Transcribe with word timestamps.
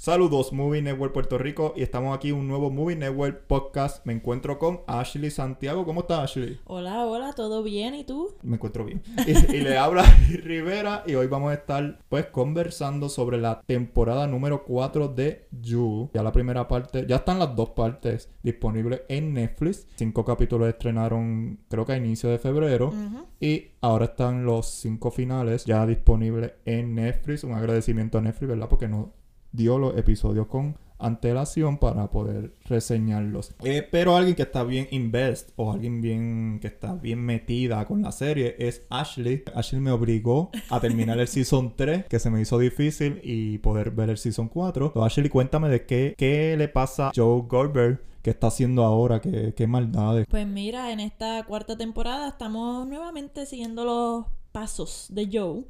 Saludos 0.00 0.50
Movie 0.54 0.80
Network 0.80 1.12
Puerto 1.12 1.36
Rico 1.36 1.74
y 1.76 1.82
estamos 1.82 2.16
aquí 2.16 2.30
en 2.30 2.36
un 2.36 2.48
nuevo 2.48 2.70
Movie 2.70 2.96
Network 2.96 3.42
podcast. 3.46 4.06
Me 4.06 4.14
encuentro 4.14 4.58
con 4.58 4.80
Ashley 4.86 5.30
Santiago. 5.30 5.84
¿Cómo 5.84 6.00
estás 6.00 6.20
Ashley? 6.20 6.58
Hola, 6.64 7.04
hola, 7.04 7.34
¿todo 7.34 7.62
bien? 7.62 7.94
¿Y 7.94 8.04
tú? 8.04 8.34
Me 8.42 8.54
encuentro 8.54 8.86
bien. 8.86 9.02
Y, 9.26 9.56
y 9.56 9.60
le 9.60 9.76
habla 9.76 10.04
Rivera 10.42 11.04
y 11.06 11.16
hoy 11.16 11.26
vamos 11.26 11.50
a 11.50 11.54
estar 11.56 11.98
pues 12.08 12.24
conversando 12.28 13.10
sobre 13.10 13.36
la 13.36 13.60
temporada 13.60 14.26
número 14.26 14.64
4 14.64 15.08
de 15.08 15.46
You. 15.60 16.08
Ya 16.14 16.22
la 16.22 16.32
primera 16.32 16.66
parte, 16.66 17.04
ya 17.06 17.16
están 17.16 17.38
las 17.38 17.54
dos 17.54 17.68
partes 17.68 18.30
disponibles 18.42 19.02
en 19.10 19.34
Netflix. 19.34 19.86
Cinco 19.96 20.24
capítulos 20.24 20.66
estrenaron 20.70 21.58
creo 21.68 21.84
que 21.84 21.92
a 21.92 21.98
inicio 21.98 22.30
de 22.30 22.38
febrero. 22.38 22.90
Y 23.38 23.72
ahora 23.82 24.06
están 24.06 24.46
los 24.46 24.66
cinco 24.66 25.10
finales 25.10 25.66
ya 25.66 25.84
disponibles 25.84 26.52
en 26.64 26.94
Netflix. 26.94 27.44
Un 27.44 27.52
agradecimiento 27.52 28.16
a 28.16 28.22
Netflix, 28.22 28.48
¿verdad? 28.48 28.68
Porque 28.70 28.88
nos 28.88 29.19
dio 29.52 29.78
los 29.78 29.96
episodios 29.96 30.46
con 30.46 30.76
antelación 31.00 31.78
para 31.78 32.08
poder 32.10 32.54
reseñarlos. 32.66 33.54
Eh, 33.64 33.86
pero 33.90 34.16
alguien 34.16 34.36
que 34.36 34.42
está 34.42 34.62
bien 34.62 34.86
invest 34.90 35.50
o 35.56 35.72
alguien 35.72 36.00
bien 36.00 36.58
que 36.60 36.68
está 36.68 36.94
bien 36.94 37.20
metida 37.20 37.84
con 37.86 38.02
la 38.02 38.12
serie 38.12 38.56
es 38.58 38.82
Ashley. 38.90 39.44
Ashley 39.54 39.80
me 39.80 39.90
obligó 39.90 40.50
a 40.68 40.80
terminar 40.80 41.18
el 41.18 41.28
season 41.28 41.74
3, 41.76 42.06
que 42.06 42.18
se 42.18 42.30
me 42.30 42.40
hizo 42.40 42.58
difícil 42.58 43.20
y 43.24 43.58
poder 43.58 43.90
ver 43.90 44.10
el 44.10 44.18
season 44.18 44.48
4. 44.48 44.92
So, 44.94 45.04
Ashley, 45.04 45.28
cuéntame 45.28 45.68
de 45.68 45.86
qué, 45.86 46.14
qué 46.16 46.54
le 46.56 46.68
pasa 46.68 47.08
a 47.08 47.12
Joe 47.14 47.42
Goldberg, 47.48 48.02
qué 48.22 48.30
está 48.30 48.48
haciendo 48.48 48.84
ahora, 48.84 49.20
qué, 49.20 49.54
qué 49.56 49.66
maldades. 49.66 50.26
Pues 50.28 50.46
mira, 50.46 50.92
en 50.92 51.00
esta 51.00 51.44
cuarta 51.44 51.76
temporada 51.76 52.28
estamos 52.28 52.86
nuevamente 52.86 53.46
siguiendo 53.46 53.84
los 53.84 54.39
pasos 54.52 55.06
de 55.10 55.28
Joe. 55.32 55.64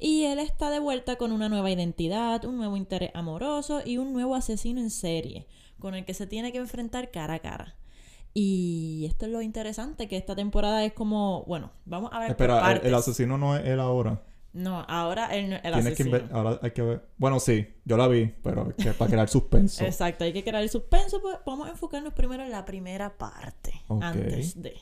Y 0.00 0.24
él 0.24 0.38
está 0.38 0.70
de 0.70 0.80
vuelta 0.80 1.16
con 1.16 1.32
una 1.32 1.48
nueva 1.48 1.70
identidad, 1.70 2.44
un 2.44 2.56
nuevo 2.56 2.76
interés 2.76 3.10
amoroso 3.14 3.80
y 3.84 3.98
un 3.98 4.12
nuevo 4.12 4.34
asesino 4.34 4.80
en 4.80 4.90
serie, 4.90 5.46
con 5.78 5.94
el 5.94 6.04
que 6.04 6.14
se 6.14 6.26
tiene 6.26 6.52
que 6.52 6.58
enfrentar 6.58 7.10
cara 7.10 7.34
a 7.34 7.38
cara. 7.38 7.76
Y 8.34 9.04
esto 9.08 9.26
es 9.26 9.32
lo 9.32 9.40
interesante, 9.42 10.08
que 10.08 10.16
esta 10.16 10.34
temporada 10.34 10.84
es 10.84 10.92
como, 10.92 11.44
bueno, 11.46 11.70
vamos 11.84 12.10
a 12.12 12.18
ver 12.18 12.28
por 12.28 12.32
Espera, 12.32 12.56
el, 12.56 12.62
partes. 12.62 12.88
el 12.88 12.94
asesino 12.94 13.38
no 13.38 13.56
es 13.56 13.64
él 13.64 13.78
ahora. 13.78 14.22
No, 14.52 14.80
ahora 14.88 15.34
él 15.34 15.50
no- 15.50 15.56
el 15.56 15.62
que 15.62 15.68
asesino. 15.68 16.10
inve- 16.10 16.28
ahora 16.32 16.58
hay 16.62 16.70
que 16.72 16.82
ver. 16.82 17.08
Bueno, 17.16 17.38
sí, 17.40 17.66
yo 17.84 17.96
la 17.96 18.08
vi, 18.08 18.26
pero 18.42 18.74
que 18.76 18.92
para 18.92 19.10
crear 19.10 19.28
suspenso. 19.28 19.84
Exacto, 19.86 20.24
hay 20.24 20.32
que 20.32 20.42
crear 20.42 20.62
el 20.62 20.68
suspenso, 20.70 21.20
pues 21.22 21.36
vamos 21.46 21.68
a 21.68 21.70
enfocarnos 21.70 22.12
primero 22.12 22.42
en 22.42 22.50
la 22.50 22.64
primera 22.64 23.16
parte, 23.16 23.72
antes 24.00 24.60
de. 24.60 24.74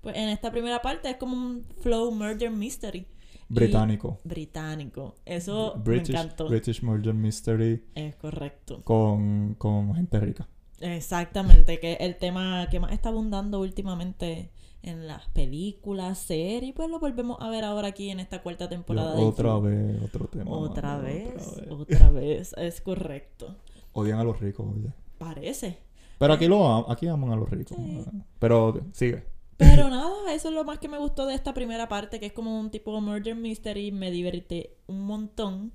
Pues 0.00 0.16
en 0.16 0.28
esta 0.28 0.50
primera 0.50 0.80
parte 0.82 1.10
es 1.10 1.16
como 1.16 1.36
un 1.36 1.64
flow 1.82 2.10
murder 2.12 2.50
mystery. 2.50 3.06
Británico. 3.48 4.18
británico. 4.22 5.16
Eso 5.24 5.74
British, 5.84 6.14
me 6.14 6.20
encantó. 6.20 6.48
British 6.48 6.82
Murder 6.82 7.14
Mystery 7.14 7.84
Es 7.96 8.14
correcto. 8.14 8.82
con, 8.84 9.54
con 9.58 9.92
gente 9.94 10.20
rica. 10.20 10.48
Exactamente, 10.78 11.78
que 11.80 11.94
el 11.94 12.16
tema 12.16 12.68
que 12.70 12.78
más 12.80 12.92
está 12.92 13.08
abundando 13.10 13.60
últimamente 13.60 14.50
en 14.82 15.06
las 15.06 15.28
películas, 15.30 16.18
series, 16.18 16.72
pues 16.74 16.88
lo 16.88 16.98
volvemos 17.00 17.36
a 17.40 17.50
ver 17.50 17.64
ahora 17.64 17.88
aquí 17.88 18.08
en 18.10 18.18
esta 18.20 18.40
cuarta 18.42 18.68
temporada 18.68 19.14
otra 19.16 19.58
vez, 19.58 20.00
otro 20.02 20.26
tema. 20.28 20.50
Otra 20.50 20.92
mano, 20.96 21.02
vez, 21.02 21.34
otra 21.36 21.60
vez. 21.60 21.70
otra 21.70 22.10
vez, 22.10 22.54
es 22.56 22.80
correcto. 22.80 23.56
Odian 23.92 24.18
a 24.20 24.24
los 24.24 24.40
ricos, 24.40 24.66
oye. 24.74 24.92
Parece. 25.18 25.78
Pero 26.18 26.32
aquí 26.34 26.46
lo 26.46 26.66
am- 26.66 26.84
aquí 26.88 27.08
aman 27.08 27.32
a 27.32 27.36
los 27.36 27.50
ricos. 27.50 27.76
Sí. 27.76 28.04
Pero 28.38 28.80
sigue. 28.92 29.24
Pero 29.60 29.88
nada, 29.90 30.32
eso 30.34 30.48
es 30.48 30.54
lo 30.54 30.64
más 30.64 30.78
que 30.78 30.88
me 30.88 30.98
gustó 30.98 31.26
de 31.26 31.34
esta 31.34 31.54
primera 31.54 31.88
parte, 31.88 32.18
que 32.20 32.26
es 32.26 32.32
como 32.32 32.58
un 32.58 32.70
tipo 32.70 32.94
de 32.94 33.00
murder 33.02 33.34
mystery, 33.36 33.92
me 33.92 34.10
divertí 34.10 34.68
un 34.86 35.02
montón. 35.04 35.72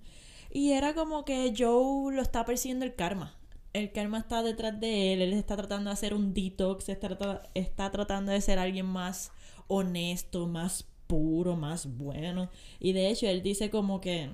Y 0.51 0.71
era 0.71 0.93
como 0.95 1.25
que 1.25 1.53
Joe 1.57 2.13
lo 2.15 2.21
está 2.21 2.45
persiguiendo 2.45 2.85
el 2.85 2.95
karma. 2.95 3.37
El 3.73 3.91
karma 3.91 4.19
está 4.19 4.41
detrás 4.41 4.79
de 4.79 5.13
él, 5.13 5.21
él 5.21 5.33
está 5.33 5.57
tratando 5.57 5.89
de 5.89 5.93
hacer 5.93 6.13
un 6.13 6.33
detox, 6.33 6.89
está, 6.89 7.09
trata- 7.09 7.43
está 7.53 7.91
tratando 7.91 8.31
de 8.31 8.41
ser 8.41 8.57
alguien 8.59 8.85
más 8.85 9.31
honesto, 9.67 10.47
más 10.47 10.85
puro, 11.07 11.55
más 11.57 11.97
bueno. 11.97 12.49
Y 12.79 12.93
de 12.93 13.09
hecho, 13.09 13.27
él 13.27 13.43
dice 13.43 13.69
como 13.69 13.99
que, 14.01 14.31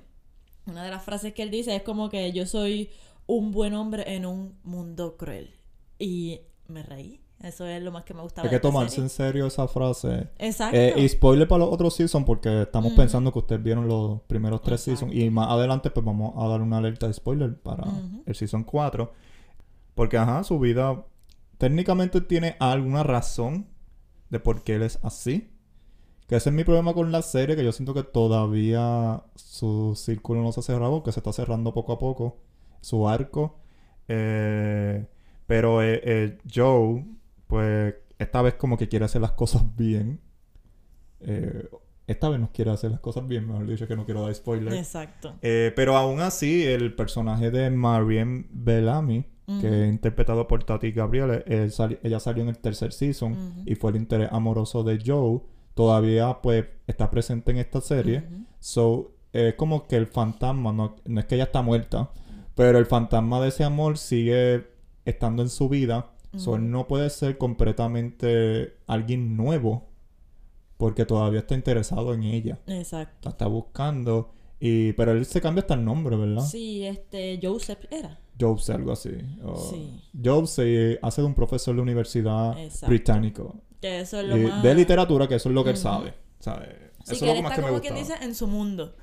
una 0.66 0.84
de 0.84 0.90
las 0.90 1.04
frases 1.04 1.34
que 1.34 1.42
él 1.42 1.50
dice 1.50 1.74
es 1.76 1.82
como 1.82 2.08
que 2.08 2.32
yo 2.32 2.46
soy 2.46 2.90
un 3.26 3.50
buen 3.50 3.74
hombre 3.74 4.14
en 4.14 4.26
un 4.26 4.58
mundo 4.62 5.16
cruel. 5.16 5.50
Y 5.98 6.40
me 6.68 6.82
reí. 6.82 7.20
Eso 7.42 7.66
es 7.66 7.82
lo 7.82 7.90
más 7.90 8.04
que 8.04 8.14
me 8.14 8.22
gustaba. 8.22 8.46
Hay 8.46 8.50
que 8.50 8.60
tomarse 8.60 8.90
serie. 8.96 9.04
en 9.04 9.10
serio 9.10 9.46
esa 9.46 9.66
frase. 9.68 10.28
Exacto. 10.38 10.76
Eh, 10.76 10.94
y 10.96 11.08
spoiler 11.08 11.48
para 11.48 11.64
los 11.64 11.74
otros 11.74 11.94
seasons 11.94 12.24
porque 12.24 12.62
estamos 12.62 12.92
pensando 12.92 13.32
que 13.32 13.38
ustedes 13.40 13.62
vieron 13.62 13.88
los 13.88 14.20
primeros 14.22 14.62
tres 14.62 14.86
Exacto. 14.86 15.10
seasons 15.10 15.24
y 15.24 15.30
más 15.30 15.50
adelante 15.50 15.90
pues 15.90 16.04
vamos 16.06 16.34
a 16.36 16.46
dar 16.48 16.60
una 16.60 16.78
alerta 16.78 17.06
de 17.06 17.14
spoiler 17.14 17.56
para 17.58 17.84
el 18.26 18.34
season 18.34 18.64
4 18.64 19.12
porque 19.94 20.16
ajá, 20.16 20.44
su 20.44 20.58
vida 20.58 21.04
técnicamente 21.58 22.20
tiene 22.20 22.56
alguna 22.58 23.02
razón 23.02 23.66
de 24.30 24.40
por 24.40 24.62
qué 24.62 24.76
él 24.76 24.82
es 24.82 24.98
así. 25.02 25.48
Que 26.26 26.36
ese 26.36 26.48
es 26.48 26.54
mi 26.54 26.64
problema 26.64 26.94
con 26.94 27.12
la 27.12 27.20
serie, 27.20 27.56
que 27.56 27.64
yo 27.64 27.72
siento 27.72 27.92
que 27.92 28.04
todavía 28.04 29.22
su 29.34 29.94
círculo 29.96 30.42
no 30.42 30.52
se 30.52 30.60
ha 30.60 30.62
cerrado, 30.62 31.02
que 31.02 31.12
se 31.12 31.20
está 31.20 31.32
cerrando 31.32 31.74
poco 31.74 31.92
a 31.92 31.98
poco, 31.98 32.38
su 32.80 33.08
arco. 33.08 33.58
Eh, 34.08 35.06
pero 35.46 35.82
eh, 35.82 36.38
Joe, 36.52 37.04
pues 37.52 37.94
esta 38.18 38.40
vez 38.40 38.54
como 38.54 38.78
que 38.78 38.88
quiere 38.88 39.04
hacer 39.04 39.20
las 39.20 39.32
cosas 39.32 39.62
bien. 39.76 40.20
Eh, 41.20 41.68
esta 42.06 42.30
vez 42.30 42.40
no 42.40 42.50
quiere 42.50 42.70
hacer 42.70 42.90
las 42.90 43.00
cosas 43.00 43.28
bien, 43.28 43.46
mejor 43.46 43.66
dicho, 43.66 43.86
que 43.86 43.94
no 43.94 44.06
quiero 44.06 44.22
dar 44.22 44.34
spoiler. 44.34 44.72
Exacto. 44.72 45.34
Eh, 45.42 45.70
pero 45.76 45.98
aún 45.98 46.20
así, 46.20 46.64
el 46.64 46.94
personaje 46.94 47.50
de 47.50 47.68
Marianne 47.68 48.46
Bellamy, 48.50 49.26
que 49.60 49.82
es 49.84 49.92
interpretado 49.92 50.48
por 50.48 50.64
Tati 50.64 50.92
Gabriele, 50.92 51.44
él 51.46 51.70
sali- 51.72 51.98
ella 52.02 52.18
salió 52.20 52.42
en 52.42 52.48
el 52.48 52.56
tercer 52.58 52.90
season 52.94 53.64
y 53.66 53.74
fue 53.74 53.90
el 53.90 53.96
interés 53.98 54.30
amoroso 54.32 54.82
de 54.82 54.98
Joe. 55.04 55.40
Todavía, 55.74 56.38
pues, 56.42 56.64
está 56.86 57.10
presente 57.10 57.50
en 57.50 57.58
esta 57.58 57.82
serie. 57.82 58.24
So, 58.60 59.12
es 59.34 59.52
como 59.56 59.86
que 59.86 59.96
el 59.96 60.06
fantasma, 60.06 60.72
no, 60.72 60.96
no 61.04 61.20
es 61.20 61.26
que 61.26 61.34
ella 61.34 61.44
está 61.44 61.60
muerta, 61.60 62.10
pero 62.54 62.78
el 62.78 62.86
fantasma 62.86 63.42
de 63.42 63.48
ese 63.48 63.64
amor 63.64 63.98
sigue 63.98 64.66
estando 65.04 65.42
en 65.42 65.50
su 65.50 65.68
vida. 65.68 66.11
So, 66.36 66.54
él 66.56 66.62
Ujú. 66.62 66.70
no 66.70 66.86
puede 66.88 67.10
ser 67.10 67.36
completamente 67.38 68.76
alguien 68.86 69.36
nuevo, 69.36 69.88
porque 70.78 71.04
todavía 71.04 71.40
está 71.40 71.54
interesado 71.54 72.14
en 72.14 72.22
ella. 72.24 72.58
Exacto. 72.66 73.18
La 73.28 73.30
está 73.32 73.46
buscando. 73.46 74.32
Y, 74.58 74.92
pero 74.94 75.12
él 75.12 75.26
se 75.26 75.40
cambia 75.40 75.60
hasta 75.62 75.74
el 75.74 75.84
nombre, 75.84 76.16
¿verdad? 76.16 76.42
Sí, 76.44 76.84
este, 76.86 77.38
Joseph 77.42 77.84
era. 77.90 78.18
Jobs, 78.40 78.70
algo 78.70 78.92
así. 78.92 79.10
O- 79.44 79.56
Sí. 79.56 80.00
Jobs 80.24 80.50
se 80.50 80.98
hace 81.02 81.20
de 81.20 81.26
un 81.26 81.34
profesor 81.34 81.74
de 81.76 81.82
universidad 81.82 82.58
Exacto. 82.58 82.86
británico. 82.88 83.56
Que 83.80 84.00
eso 84.00 84.20
es 84.20 84.26
lo 84.26 84.36
Y 84.36 84.42
más... 84.46 84.62
de 84.62 84.74
literatura, 84.74 85.28
que 85.28 85.34
eso 85.34 85.48
es 85.48 85.54
lo 85.54 85.64
que 85.64 85.70
él 85.70 85.76
sabe. 85.76 86.14
¿sabe? 86.38 86.90
Sí, 87.04 87.14
eso 87.14 87.14
que 87.14 87.14
es 87.14 87.22
lo 87.22 87.26
él 87.30 87.36
que 87.36 87.42
más 87.42 87.52
está 87.52 87.56
que 87.56 87.62
me 87.62 87.68
como 87.68 87.80
quien 87.80 87.94
dice 87.94 88.14
en 88.24 88.34
su 88.34 88.46
mundo. 88.46 88.94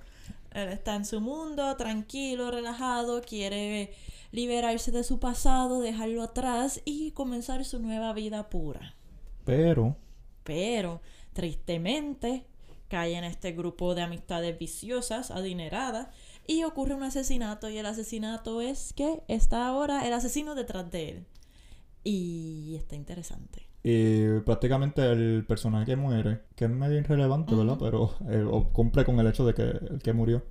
Él 0.51 0.69
está 0.69 0.95
en 0.95 1.05
su 1.05 1.21
mundo, 1.21 1.75
tranquilo, 1.77 2.49
relajado, 2.51 3.21
quiere 3.21 3.93
liberarse 4.31 4.91
de 4.91 5.03
su 5.03 5.19
pasado, 5.19 5.81
dejarlo 5.81 6.23
atrás 6.23 6.81
y 6.85 7.11
comenzar 7.11 7.65
su 7.65 7.79
nueva 7.79 8.13
vida 8.13 8.49
pura. 8.49 8.95
Pero, 9.45 9.95
Pero, 10.43 11.01
tristemente, 11.33 12.45
cae 12.87 13.15
en 13.15 13.23
este 13.23 13.51
grupo 13.51 13.95
de 13.95 14.01
amistades 14.03 14.57
viciosas, 14.57 15.31
adineradas, 15.31 16.07
y 16.47 16.63
ocurre 16.63 16.95
un 16.95 17.03
asesinato. 17.03 17.69
Y 17.69 17.77
el 17.77 17.85
asesinato 17.85 18.61
es 18.61 18.93
que 18.93 19.21
está 19.27 19.67
ahora 19.67 20.07
el 20.07 20.13
asesino 20.13 20.55
detrás 20.55 20.89
de 20.91 21.09
él. 21.09 21.25
Y 22.03 22.75
está 22.77 22.95
interesante. 22.95 23.67
y 23.83 24.39
prácticamente 24.41 25.01
el 25.11 25.45
personaje 25.47 25.85
que 25.85 25.95
muere, 25.95 26.41
que 26.55 26.65
es 26.65 26.71
medio 26.71 26.97
irrelevante, 26.99 27.55
¿verdad? 27.55 27.77
Pero 27.79 28.13
eh, 28.29 28.43
o 28.49 28.69
cumple 28.73 29.05
con 29.05 29.19
el 29.19 29.27
hecho 29.27 29.45
de 29.45 29.53
que 29.53 29.63
el 29.63 29.99
que 30.03 30.13
murió. 30.13 30.43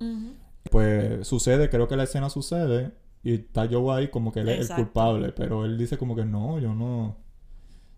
Pues 0.71 1.27
sucede, 1.27 1.69
creo 1.69 1.87
que 1.87 1.95
la 1.97 2.03
escena 2.03 2.29
sucede. 2.29 2.91
Y 3.23 3.33
está 3.33 3.67
Joe 3.69 3.97
ahí 3.97 4.07
como 4.09 4.31
que 4.31 4.39
él 4.41 4.49
es 4.49 4.69
el 4.69 4.75
culpable. 4.75 5.31
Pero 5.33 5.65
él 5.65 5.77
dice 5.77 5.97
como 5.97 6.15
que 6.15 6.25
no, 6.25 6.59
yo 6.59 6.73
no. 6.73 7.17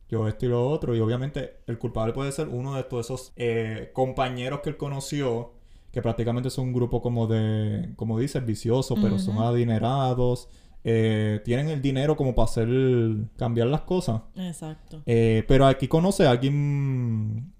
Yo 0.09 0.27
esto 0.27 0.45
y 0.45 0.49
lo 0.49 0.67
otro. 0.67 0.95
Y 0.95 0.99
obviamente 0.99 1.61
el 1.67 1.77
culpable 1.77 2.11
puede 2.13 2.31
ser 2.31 2.49
uno 2.49 2.75
de 2.75 2.83
todos 2.83 3.05
esos 3.05 3.33
eh, 3.37 3.91
compañeros 3.93 4.59
que 4.61 4.69
él 4.69 4.77
conoció. 4.77 5.53
Que 5.91 6.01
prácticamente 6.01 6.49
son 6.49 6.67
un 6.67 6.73
grupo 6.73 7.01
como 7.01 7.27
de, 7.27 7.93
como 7.97 8.17
dice, 8.17 8.39
vicioso, 8.39 8.95
pero 9.01 9.19
son 9.19 9.37
adinerados. 9.39 10.47
eh, 10.83 11.41
tienen 11.45 11.69
el 11.69 11.81
dinero 11.81 12.15
como 12.15 12.33
para 12.33 12.45
hacer, 12.45 12.67
cambiar 13.37 13.67
las 13.67 13.81
cosas. 13.81 14.21
Exacto. 14.35 15.03
Eh, 15.05 15.43
pero 15.47 15.65
aquí 15.67 15.87
conoce 15.87 16.25
a 16.25 16.31
alguien, 16.31 17.53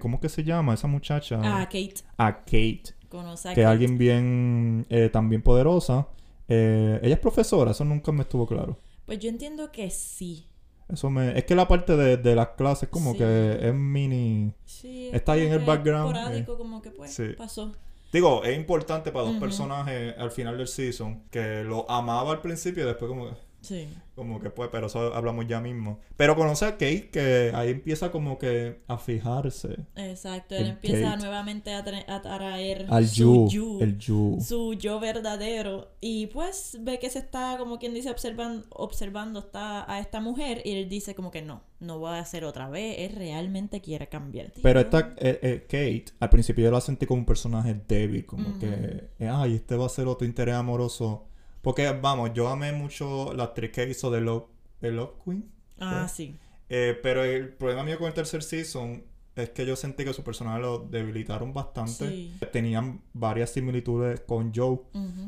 ¿cómo 0.00 0.20
que 0.20 0.28
se 0.28 0.44
llama 0.44 0.74
esa 0.74 0.86
muchacha? 0.88 1.40
Ah, 1.42 1.64
Kate. 1.66 1.94
A 2.16 2.38
Kate 2.44 2.94
Conoce 3.08 3.48
a 3.50 3.54
que 3.54 3.60
es 3.62 3.66
Kate. 3.66 3.72
alguien 3.72 3.98
bien, 3.98 4.86
también 5.12 5.42
poderosa. 5.42 6.08
Eh, 6.48 6.98
ella 7.02 7.14
es 7.14 7.20
profesora, 7.20 7.70
eso 7.70 7.84
nunca 7.84 8.12
me 8.12 8.22
estuvo 8.22 8.46
claro. 8.46 8.78
Pues 9.06 9.18
yo 9.18 9.28
entiendo 9.28 9.70
que 9.72 9.90
sí. 9.90 10.46
Eso 10.88 11.08
me... 11.10 11.38
Es 11.38 11.44
que 11.44 11.54
la 11.54 11.66
parte 11.68 11.96
de, 11.96 12.16
de 12.18 12.34
las 12.34 12.48
clases 12.48 12.88
como 12.88 13.12
Sí. 13.12 13.18
que 13.18 13.58
es 13.68 13.74
mini... 13.74 14.52
Sí, 14.64 15.10
Está 15.12 15.32
ahí 15.32 15.46
en 15.46 15.52
el 15.52 15.60
background, 15.60 16.14
Esporádico, 16.14 16.58
como 16.58 16.82
que 16.82 16.90
pues 16.90 17.14
sí. 17.14 17.28
pasó. 17.36 17.72
Digo, 18.12 18.44
es 18.44 18.54
importante 18.56 19.10
para 19.10 19.24
dos 19.24 19.32
Ujú. 19.32 19.40
personajes 19.40 20.14
al 20.18 20.30
final 20.30 20.58
del 20.58 20.68
season 20.68 21.22
que 21.30 21.64
lo 21.64 21.90
amaba 21.90 22.32
al 22.32 22.40
principio 22.42 22.82
y 22.82 22.86
después 22.86 23.08
como 23.08 23.30
que... 23.30 23.36
Sí. 23.62 23.88
Como 24.14 24.40
que 24.40 24.50
pues, 24.50 24.68
pero 24.70 24.88
eso 24.88 25.14
hablamos 25.14 25.46
ya 25.46 25.60
mismo. 25.60 25.98
Pero 26.16 26.36
conoce 26.36 26.66
a 26.66 26.72
Kate 26.72 27.08
que 27.10 27.50
ahí 27.54 27.70
empieza 27.70 28.10
como 28.10 28.36
que 28.38 28.82
a 28.86 28.98
fijarse. 28.98 29.76
Exacto. 29.96 30.54
Él 30.54 30.66
empieza 30.68 31.12
Kate. 31.12 31.16
nuevamente 31.22 31.72
a, 31.72 31.82
tra- 31.84 32.04
a 32.06 32.20
traer 32.20 32.86
Al 32.90 33.06
su 33.08 33.48
you, 33.48 33.78
el 33.80 33.96
you. 33.98 34.38
su 34.40 34.74
yo 34.74 35.00
verdadero. 35.00 35.92
Y 36.00 36.26
pues 36.26 36.76
ve 36.80 36.98
que 36.98 37.08
se 37.08 37.20
está, 37.20 37.56
como 37.58 37.78
quien 37.78 37.94
dice, 37.94 38.10
observan, 38.10 38.64
observando 38.68 39.38
está 39.38 39.90
a 39.90 39.98
esta 40.00 40.20
mujer. 40.20 40.60
Y 40.64 40.72
él 40.72 40.88
dice 40.90 41.14
como 41.14 41.30
que 41.30 41.40
no, 41.40 41.62
no 41.80 41.98
voy 41.98 42.10
a 42.16 42.18
hacer 42.18 42.44
otra 42.44 42.68
vez. 42.68 42.96
Él 42.98 43.16
realmente 43.16 43.80
quiere 43.80 44.08
cambiar. 44.08 44.52
Pero 44.62 44.80
esta 44.80 45.14
eh, 45.18 45.38
eh, 45.42 45.60
Kate, 45.62 46.06
al 46.20 46.28
principio 46.28 46.64
yo 46.64 46.70
la 46.70 46.80
sentí 46.82 47.06
como 47.06 47.20
un 47.20 47.26
personaje 47.26 47.80
débil, 47.88 48.26
como 48.26 48.58
que, 48.58 49.08
eh, 49.18 49.28
ay, 49.28 49.54
este 49.54 49.76
va 49.76 49.86
a 49.86 49.88
ser 49.88 50.06
otro 50.08 50.26
interés 50.26 50.54
amoroso. 50.56 51.28
Porque, 51.62 51.90
vamos, 51.90 52.32
yo 52.34 52.48
amé 52.48 52.72
mucho 52.72 53.32
la 53.34 53.44
actriz 53.44 53.70
que 53.70 53.88
hizo 53.88 54.10
de 54.10 54.20
Love, 54.20 54.44
de 54.80 54.90
Love 54.92 55.14
Queen. 55.24 55.50
Ah, 55.78 56.00
pues. 56.02 56.12
sí. 56.12 56.36
Eh, 56.68 56.98
pero 57.02 57.24
el 57.24 57.50
problema 57.50 57.84
mío 57.84 57.98
con 57.98 58.08
el 58.08 58.14
tercer 58.14 58.42
season 58.42 59.04
es 59.34 59.50
que 59.50 59.64
yo 59.64 59.76
sentí 59.76 60.04
que 60.04 60.12
su 60.12 60.22
personaje 60.22 60.60
lo 60.60 60.78
debilitaron 60.78 61.52
bastante. 61.54 62.08
Sí. 62.08 62.34
Tenían 62.52 63.00
varias 63.14 63.50
similitudes 63.50 64.20
con 64.20 64.52
Joe. 64.54 64.78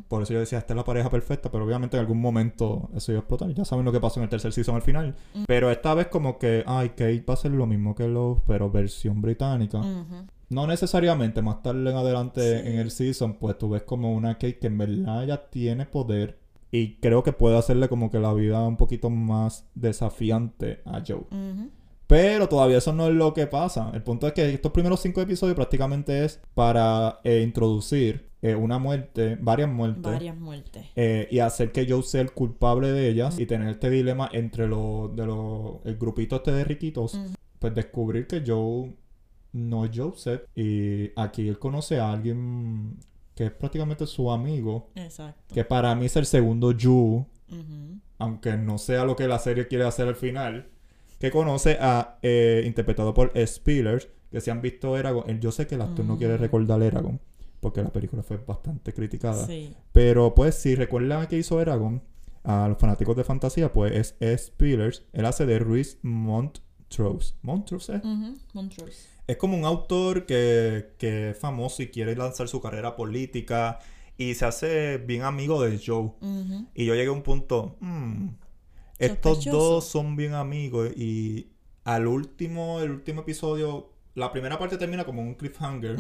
Por 0.09 0.23
eso 0.23 0.35
yo 0.35 0.41
decía, 0.41 0.59
esta 0.59 0.75
es 0.75 0.77
la 0.77 0.85
pareja 0.85 1.11
perfecta, 1.11 1.51
pero 1.51 1.65
obviamente 1.65 1.97
en 1.97 2.01
algún 2.01 2.21
momento 2.21 2.91
eso 2.95 3.13
iba 3.13 3.21
a 3.21 3.23
explotar. 3.23 3.53
Ya 3.55 3.65
saben 3.65 3.85
lo 3.85 3.93
que 3.93 4.01
pasó 4.01 4.21
en 4.21 4.25
el 4.25 4.31
tercer 4.31 4.53
season 4.53 4.75
al 4.75 4.83
final. 4.83 5.15
Pero 5.47 5.71
esta 5.71 5.95
vez 5.95 6.09
como 6.09 6.39
que, 6.39 6.65
ay, 6.67 6.91
Kate 6.91 7.25
va 7.29 7.35
a 7.35 7.39
ser 7.39 7.53
lo 7.53 7.67
mismo 7.67 7.95
que 7.95 8.07
Love, 8.07 8.43
pero 8.47 8.71
versión 8.71 9.23
británica. 9.23 9.79
Ujú. 9.79 10.27
No 10.51 10.67
necesariamente, 10.67 11.43
más 11.43 11.63
tarde 11.63 11.91
en 11.91 11.97
adelante 11.97 12.63
Sí. 12.63 12.69
en 12.69 12.79
el 12.79 12.91
season, 12.91 13.35
pues 13.35 13.57
tú 13.59 13.71
ves 13.71 13.83
como 13.83 14.13
una 14.15 14.35
Kate 14.35 14.59
que 14.59 14.67
en 14.69 14.79
verdad 14.79 15.27
ya 15.27 15.49
tiene 15.51 15.87
poder. 15.87 16.39
Y 16.71 16.97
creo 16.97 17.23
que 17.23 17.33
puede 17.33 17.57
hacerle 17.57 17.89
como 17.89 18.11
que 18.11 18.19
la 18.19 18.33
vida 18.35 18.63
un 18.67 18.77
poquito 18.77 19.09
más 19.11 19.67
desafiante 19.75 20.81
a 20.85 21.03
Joe. 21.07 21.25
Pero 22.07 22.49
todavía 22.49 22.79
eso 22.79 22.93
no 22.93 23.07
es 23.09 23.15
lo 23.15 23.33
que 23.33 23.47
pasa. 23.47 23.91
El 23.95 24.03
punto 24.03 24.27
es 24.27 24.33
que 24.35 24.53
estos 24.53 24.73
primeros 24.73 25.01
cinco 25.01 25.21
episodios 25.23 25.55
prácticamente 25.57 26.25
es 26.25 26.41
para 26.55 27.21
eh, 27.25 27.41
introducir 27.43 28.29
eh, 28.43 28.55
una 28.55 28.79
muerte, 28.79 29.39
varias 29.41 29.71
muertes. 29.71 30.03
Varias 30.03 30.37
muertes. 30.37 30.85
eh, 30.97 31.27
y 31.31 31.39
hacer 31.39 31.73
que 31.73 31.87
Joe 31.89 32.03
sea 32.03 32.21
el 32.21 32.33
culpable 32.33 32.93
de 32.93 33.09
ellas 33.09 33.39
y 33.39 33.47
tener 33.47 33.69
este 33.71 33.89
dilema 33.89 34.29
entre 34.33 34.69
los 34.69 35.17
de 35.17 35.25
los 35.25 35.77
el 35.85 35.97
grupito 35.97 36.37
este 36.37 36.53
de 36.53 36.63
riquitos 36.65 37.19
pues 37.59 37.75
descubrir 37.75 38.27
que 38.27 38.43
Joe 38.47 38.93
no 39.55 39.85
es 39.85 39.93
Joseph 39.95 40.43
y 40.57 41.11
aquí 41.17 41.49
él 41.49 41.59
conoce 41.59 41.99
a 42.01 42.13
alguien 42.13 42.99
que 43.35 43.47
es 43.47 43.51
prácticamente 43.53 44.07
su 44.07 44.31
amigo 44.31 44.91
Exacto. 44.97 45.55
que 45.55 45.65
para 45.65 45.95
mí 45.95 46.07
es 46.07 46.17
el 46.17 46.27
segundo 46.27 46.69
Ujú. 46.69 47.99
aunque 48.19 48.57
no 48.57 48.79
sea 48.79 49.05
lo 49.05 49.15
que 49.17 49.29
la 49.29 49.39
serie 49.39 49.67
quiere 49.69 49.85
hacer 49.85 50.09
al 50.09 50.17
final 50.17 50.69
que 51.21 51.31
conoce 51.31 51.79
a 51.81 52.19
eh, 52.23 52.65
interpretado 52.67 53.15
por 53.15 53.33
Spillers 53.47 54.09
que 54.31 54.41
si 54.41 54.51
han 54.51 54.61
visto 54.61 54.97
Eragon 54.99 55.41
yo 55.41 55.53
sé 55.53 55.67
que 55.67 55.77
el 55.77 55.83
actor 55.83 56.05
no 56.05 56.19
quiere 56.19 56.37
recordar 56.37 56.83
Eragon 56.83 57.21
porque 57.61 57.83
la 57.83 57.91
película 57.93 58.23
fue 58.23 58.37
bastante 58.37 58.93
criticada 58.93 59.47
Sí. 59.47 59.73
pero 59.93 60.35
pues 60.35 60.57
si 60.57 60.75
recuerdan 60.75 61.27
que 61.29 61.39
hizo 61.39 61.61
Eragon 61.61 62.03
a 62.43 62.69
los 62.69 62.77
fanáticos 62.79 63.17
de 63.17 63.25
fantasía 63.25 63.73
pues 63.73 64.15
es. 64.21 64.47
Spillers 64.47 65.05
él 65.13 65.25
hace 65.27 65.47
de 65.47 65.59
Ruiz 65.61 65.99
Montrose 66.03 67.35
Montrose 67.43 67.97
¿eh? 67.97 68.03
Montrose. 68.53 69.14
Es 69.27 69.37
como 69.37 69.57
un 69.57 69.65
autor 69.65 70.27
que, 70.27 70.95
que 70.99 71.31
es 71.31 71.39
famoso 71.39 71.83
y 71.83 71.89
quiere 71.89 72.15
lanzar 72.17 72.49
su 72.49 72.61
carrera 72.61 72.95
política 72.97 73.79
y 74.19 74.35
se 74.35 74.45
hace 74.45 74.99
bien 74.99 75.23
amigo 75.23 75.63
de 75.63 75.81
Joe. 75.85 76.11
Y 76.75 76.85
yo 76.85 76.95
llegué 76.95 77.09
a 77.09 77.13
un 77.13 77.23
punto, 77.23 77.77
"Hmm, 77.81 78.29
estos 78.99 79.39
dos 79.59 79.85
son 79.87 80.17
bien 80.17 80.35
amigos 80.35 80.91
y 80.97 81.49
al 81.85 82.07
último, 82.07 82.81
el 82.81 82.91
último 82.91 83.23
episodio, 83.23 83.91
la 84.15 84.31
primera 84.31 84.59
parte 84.59 84.77
termina 84.79 85.05
como 85.05 85.23
un 85.23 85.35
cliffhanger 85.35 85.97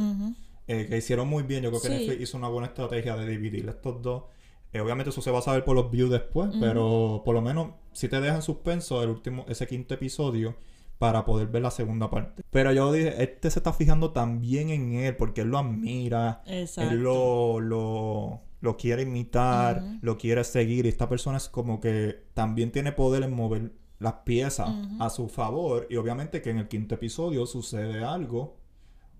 eh, 0.66 0.86
que 0.88 0.96
hicieron 0.96 1.28
muy 1.28 1.42
bien. 1.42 1.62
Yo 1.64 1.70
creo 1.70 1.82
que 1.82 1.88
Sí. 1.88 1.94
Netflix 1.94 2.22
hizo 2.22 2.36
una 2.38 2.48
buena 2.48 2.68
estrategia 2.68 3.16
de 3.16 3.26
dividir 3.26 3.68
estos 3.68 4.00
dos. 4.00 4.24
Eh, 4.72 4.80
obviamente 4.80 5.10
eso 5.10 5.20
se 5.22 5.30
va 5.30 5.38
a 5.40 5.42
saber 5.42 5.62
por 5.64 5.74
los 5.76 5.90
views 5.90 6.10
después, 6.10 6.50
pero 6.60 7.22
por 7.24 7.34
lo 7.34 7.40
menos 7.42 7.70
si 7.92 8.08
te 8.08 8.20
dejan 8.20 8.42
suspenso 8.42 9.02
el 9.02 9.10
último, 9.10 9.44
ese 9.48 9.66
quinto 9.66 9.94
episodio 9.94 10.56
para 10.98 11.24
poder 11.24 11.48
ver 11.48 11.62
la 11.62 11.70
segunda 11.70 12.08
parte. 12.10 12.42
Pero 12.50 12.72
yo 12.72 12.92
dije, 12.92 13.22
este 13.22 13.50
se 13.50 13.58
está 13.58 13.72
fijando 13.72 14.12
también 14.12 14.70
en 14.70 14.94
él 14.94 15.16
porque 15.16 15.42
él 15.42 15.48
lo 15.48 15.58
admira, 15.58 16.42
Exacto. 16.46 16.90
él 16.92 17.02
lo, 17.02 17.60
lo, 17.60 18.40
lo 18.60 18.76
quiere 18.76 19.02
imitar, 19.02 19.82
lo 20.02 20.16
quiere 20.16 20.44
seguir 20.44 20.86
y 20.86 20.88
esta 20.88 21.08
persona 21.08 21.36
es 21.38 21.48
como 21.48 21.80
que 21.80 22.24
también 22.34 22.70
tiene 22.72 22.92
poder 22.92 23.22
en 23.24 23.34
mover 23.34 23.72
las 23.98 24.14
piezas 24.24 24.68
a 24.98 25.08
su 25.10 25.28
favor 25.28 25.86
y 25.90 25.96
obviamente 25.96 26.42
que 26.42 26.50
en 26.50 26.58
el 26.58 26.68
quinto 26.68 26.94
episodio 26.96 27.46
sucede 27.46 28.04
algo, 28.04 28.56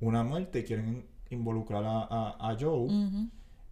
una 0.01 0.23
muerte 0.23 0.61
y 0.61 0.65
quieren 0.65 1.07
involucrar 1.31 1.85
a, 1.85 2.03
a- 2.03 2.51
a 2.51 2.57
Joe 2.59 2.89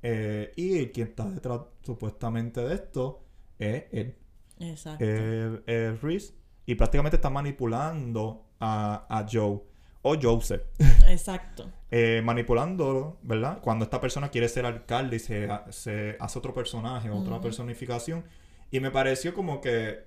eh, 0.03 0.53
y 0.57 0.87
quien 0.89 1.09
está 1.09 1.29
detrás 1.29 1.61
supuestamente 1.83 2.61
de 2.61 2.75
esto 2.75 3.25
es 3.59 3.85
él, 3.93 4.17
Exacto. 4.59 5.05
eh, 5.07 5.61
eh, 5.67 5.97
Reese 6.01 6.35
y 6.67 6.75
prácticamente 6.75 7.17
está 7.17 7.31
manipulando 7.31 8.47
a, 8.61 9.07
a 9.09 9.27
Joe 9.31 9.61
o 10.03 10.17
Joseph 10.21 10.63
Exacto. 11.09 11.71
eh, 11.91 12.23
manipulándolo, 12.25 13.19
¿verdad? 13.23 13.61
Cuando 13.61 13.85
esta 13.85 14.01
persona 14.01 14.31
quiere 14.31 14.49
ser 14.49 14.67
alcalde 14.67 15.17
y 15.17 15.19
se, 15.21 15.49
se 15.71 16.17
hace 16.19 16.39
otro 16.39 16.53
personaje, 16.55 17.11
otra 17.11 17.41
personificación. 17.41 18.25
Y 18.71 18.81
me 18.81 18.91
pareció 18.91 19.35
como 19.35 19.61
que, 19.61 20.05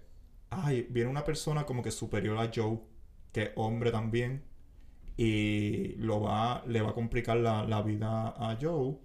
ay, 0.49 0.87
viene 0.89 1.09
una 1.09 1.23
persona 1.23 1.65
como 1.65 1.83
que 1.83 1.91
superior 1.91 2.37
a 2.37 2.51
Joe, 2.53 2.79
que 3.31 3.43
es 3.43 3.51
hombre 3.55 3.91
también, 3.91 4.43
y 5.17 5.95
lo 5.97 6.21
va, 6.21 6.63
le 6.65 6.81
va 6.81 6.89
a 6.89 6.93
complicar 6.93 7.37
la, 7.37 7.63
la 7.63 7.81
vida 7.81 8.33
a 8.37 8.57
Joe. 8.59 8.97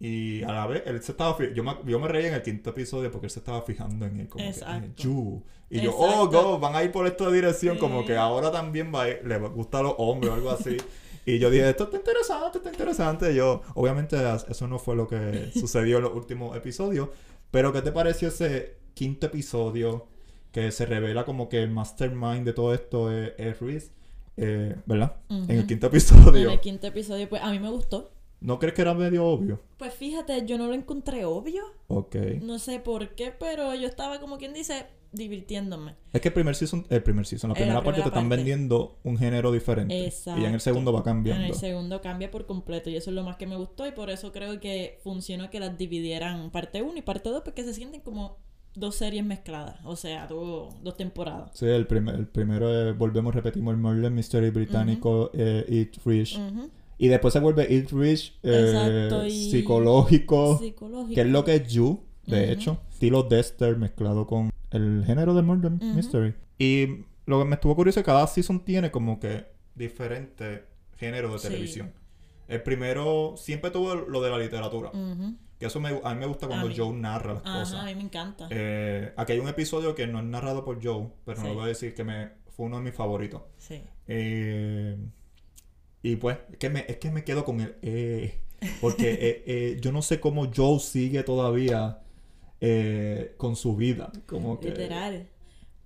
Y 0.00 0.42
a 0.44 0.52
la 0.52 0.66
vez, 0.66 0.82
él 0.86 1.02
se 1.02 1.10
estaba 1.12 1.36
yo 1.54 1.64
me, 1.64 1.74
yo 1.84 1.98
me 1.98 2.06
reí 2.06 2.26
en 2.26 2.34
el 2.34 2.42
quinto 2.42 2.70
episodio 2.70 3.10
porque 3.10 3.26
él 3.26 3.30
se 3.30 3.40
estaba 3.40 3.62
fijando 3.62 4.06
en 4.06 4.20
él 4.20 4.28
como 4.28 4.44
que, 4.44 4.50
eh, 4.50 4.92
Joe. 4.96 5.42
Y 5.70 5.80
yo, 5.80 5.92
oh, 5.96 6.28
go, 6.28 6.58
van 6.60 6.76
a 6.76 6.84
ir 6.84 6.92
por 6.92 7.06
esta 7.06 7.28
dirección, 7.30 7.74
Sí. 7.74 7.80
como 7.80 8.06
que 8.06 8.16
ahora 8.16 8.50
también 8.52 8.92
va 8.94 9.02
a 9.02 9.08
ir- 9.08 9.22
le 9.24 9.38
gusta 9.38 9.80
a 9.80 9.82
los 9.82 9.94
hombres 9.98 10.30
o 10.30 10.34
algo 10.34 10.50
así. 10.50 10.76
Y 11.26 11.38
yo 11.40 11.50
dije, 11.50 11.68
esto 11.68 11.84
está 11.84 11.96
interesante, 11.98 12.58
está 12.58 12.70
interesante. 12.70 13.34
Yo, 13.34 13.60
obviamente, 13.74 14.16
eso 14.48 14.66
no 14.68 14.78
fue 14.78 14.94
lo 14.96 15.06
que 15.08 15.50
sucedió 15.54 15.98
en 15.98 16.04
los 16.04 16.14
últimos 16.14 16.56
episodios. 16.56 17.08
Pero, 17.50 17.72
¿qué 17.72 17.82
te 17.82 17.92
pareció 17.92 18.28
ese 18.28 18.76
quinto 18.94 19.26
episodio 19.26 20.06
que 20.52 20.70
se 20.70 20.86
revela 20.86 21.24
como 21.24 21.48
que 21.48 21.62
el 21.62 21.70
mastermind 21.70 22.44
de 22.46 22.52
todo 22.54 22.72
esto 22.72 23.10
es, 23.12 23.32
es 23.36 23.60
Reese? 23.60 23.90
Eh, 24.36 24.76
¿Verdad? 24.86 25.16
En 25.28 25.50
el 25.50 25.66
quinto 25.66 25.86
En 25.88 25.90
episodio. 25.92 26.50
el 26.50 26.60
quinto 26.60 26.86
episodio, 26.86 27.28
pues 27.28 27.42
a 27.42 27.50
mí 27.50 27.58
me 27.58 27.68
gustó. 27.70 28.12
¿No 28.40 28.58
crees 28.58 28.74
que 28.74 28.82
era 28.82 28.94
medio 28.94 29.24
obvio? 29.26 29.60
Pues 29.78 29.92
fíjate, 29.94 30.46
yo 30.46 30.58
no 30.58 30.66
lo 30.68 30.74
encontré 30.74 31.24
obvio. 31.24 31.64
Ok. 31.88 32.14
No 32.42 32.58
sé 32.58 32.78
por 32.80 33.10
qué, 33.16 33.32
pero 33.38 33.74
yo 33.74 33.88
estaba 33.88 34.20
como 34.20 34.38
quien 34.38 34.52
dice, 34.54 34.86
divirtiéndome. 35.12 35.94
Es 36.12 36.20
que 36.20 36.28
el 36.28 36.34
primer 36.34 36.54
season, 36.54 36.86
el 36.88 37.02
primer 37.02 37.26
season, 37.26 37.50
la 37.50 37.54
primera 37.54 37.82
parte 37.82 38.00
te 38.02 38.08
están 38.08 38.28
vendiendo 38.28 38.98
un 39.04 39.18
género 39.18 39.50
diferente. 39.52 40.04
Exacto. 40.06 40.38
Y 40.38 40.42
ya 40.42 40.48
en 40.48 40.54
el 40.54 40.60
segundo 40.60 40.92
va 40.92 41.02
cambiando. 41.02 41.42
En 41.44 41.50
el 41.50 41.54
segundo 41.56 42.00
cambia 42.00 42.30
por 42.30 42.46
completo 42.46 42.90
y 42.90 42.96
eso 42.96 43.10
es 43.10 43.16
lo 43.16 43.24
más 43.24 43.36
que 43.36 43.46
me 43.46 43.56
gustó 43.56 43.86
y 43.86 43.92
por 43.92 44.08
eso 44.10 44.30
creo 44.32 44.60
que 44.60 44.98
funcionó 45.02 45.50
que 45.50 45.60
las 45.60 45.76
dividieran 45.76 46.50
parte 46.50 46.82
1 46.82 46.96
y 46.96 47.02
parte 47.02 47.30
2 47.30 47.42
porque 47.44 47.64
se 47.64 47.74
sienten 47.74 48.00
como 48.02 48.38
dos 48.74 48.94
series 48.94 49.24
mezcladas, 49.24 49.80
o 49.84 49.96
sea, 49.96 50.28
do- 50.28 50.68
dos 50.82 50.96
temporadas. 50.96 51.50
Sí, 51.54 51.66
el, 51.66 51.86
primer, 51.88 52.14
el 52.14 52.28
primero 52.28 52.94
volvemos, 52.94 53.34
repetimos, 53.34 53.72
el 53.74 53.80
Murder 53.80 54.12
Mystery 54.12 54.50
británico, 54.50 55.30
eh, 55.34 55.64
Eat. 55.68 55.96
Ujú. 56.36 56.70
Y 56.98 57.08
después 57.08 57.32
se 57.32 57.40
vuelve 57.40 57.72
Eat 57.72 57.90
Rich, 57.92 58.38
eh, 58.42 59.08
y- 59.28 59.50
psicológico, 59.52 60.58
Psicológico. 60.58 61.14
que 61.14 61.20
es 61.20 61.26
lo 61.28 61.44
que 61.44 61.54
es 61.54 61.68
You, 61.72 62.02
de 62.26 62.52
hecho. 62.52 62.80
Estilo 62.90 63.22
Dexter 63.22 63.76
mezclado 63.76 64.26
con 64.26 64.50
el 64.72 65.04
género 65.06 65.32
de 65.34 65.42
Murder. 65.42 65.70
Mystery. 65.70 66.34
Y 66.58 67.04
lo 67.26 67.38
que 67.38 67.44
me 67.44 67.54
estuvo 67.54 67.76
curioso 67.76 68.00
es 68.00 68.04
que 68.04 68.10
cada 68.10 68.26
season 68.26 68.64
tiene 68.64 68.90
como 68.90 69.20
que 69.20 69.46
diferente 69.76 70.64
género 70.96 71.32
de 71.32 71.38
Sí. 71.38 71.48
televisión. 71.48 71.92
El 72.48 72.62
primero 72.62 73.34
siempre 73.36 73.70
tuvo 73.70 73.94
lo 73.94 74.20
de 74.20 74.30
la 74.30 74.38
literatura. 74.38 74.90
Que 75.58 75.66
eso 75.66 75.80
me, 75.80 75.88
a 76.02 76.14
mí 76.14 76.20
me 76.20 76.26
gusta 76.26 76.46
cuando. 76.48 76.68
Joe 76.74 76.92
narra 76.96 77.34
las 77.34 77.42
Ajá, 77.44 77.56
a 77.56 77.60
cosas. 77.60 77.84
mí 77.84 77.94
me 77.94 78.02
encanta. 78.02 78.46
Eh, 78.50 79.12
aquí 79.16 79.32
hay 79.32 79.38
un 79.40 79.48
episodio 79.48 79.94
que 79.94 80.06
no 80.06 80.18
es 80.18 80.24
narrado 80.24 80.64
por 80.64 80.82
Joe, 80.84 81.08
pero 81.24 81.38
no 81.38 81.44
Sí. 81.44 81.48
lo 81.50 81.54
voy 81.56 81.64
a 81.64 81.68
decir 81.68 81.94
que 81.94 82.04
me, 82.04 82.30
fue 82.56 82.66
uno 82.66 82.76
de 82.78 82.82
mis 82.82 82.94
favoritos. 82.94 83.42
Sí. 83.56 83.82
Eh, 84.06 84.96
y 86.02 86.16
pues, 86.16 86.38
es 86.52 86.56
que 86.58 86.70
me, 86.70 86.84
es 86.88 86.96
que 86.98 87.10
me 87.10 87.24
quedo 87.24 87.44
con 87.44 87.60
el 87.60 87.74
eh, 87.82 88.38
porque 88.80 89.12
eh, 89.12 89.42
eh, 89.46 89.78
yo 89.80 89.92
no 89.92 90.02
sé 90.02 90.18
cómo 90.20 90.50
Joe 90.54 90.78
sigue 90.80 91.22
todavía 91.22 92.00
eh, 92.60 93.34
con 93.36 93.54
su 93.56 93.76
vida. 93.76 94.10
Como 94.26 94.58
que. 94.60 94.68
Literal. 94.70 95.26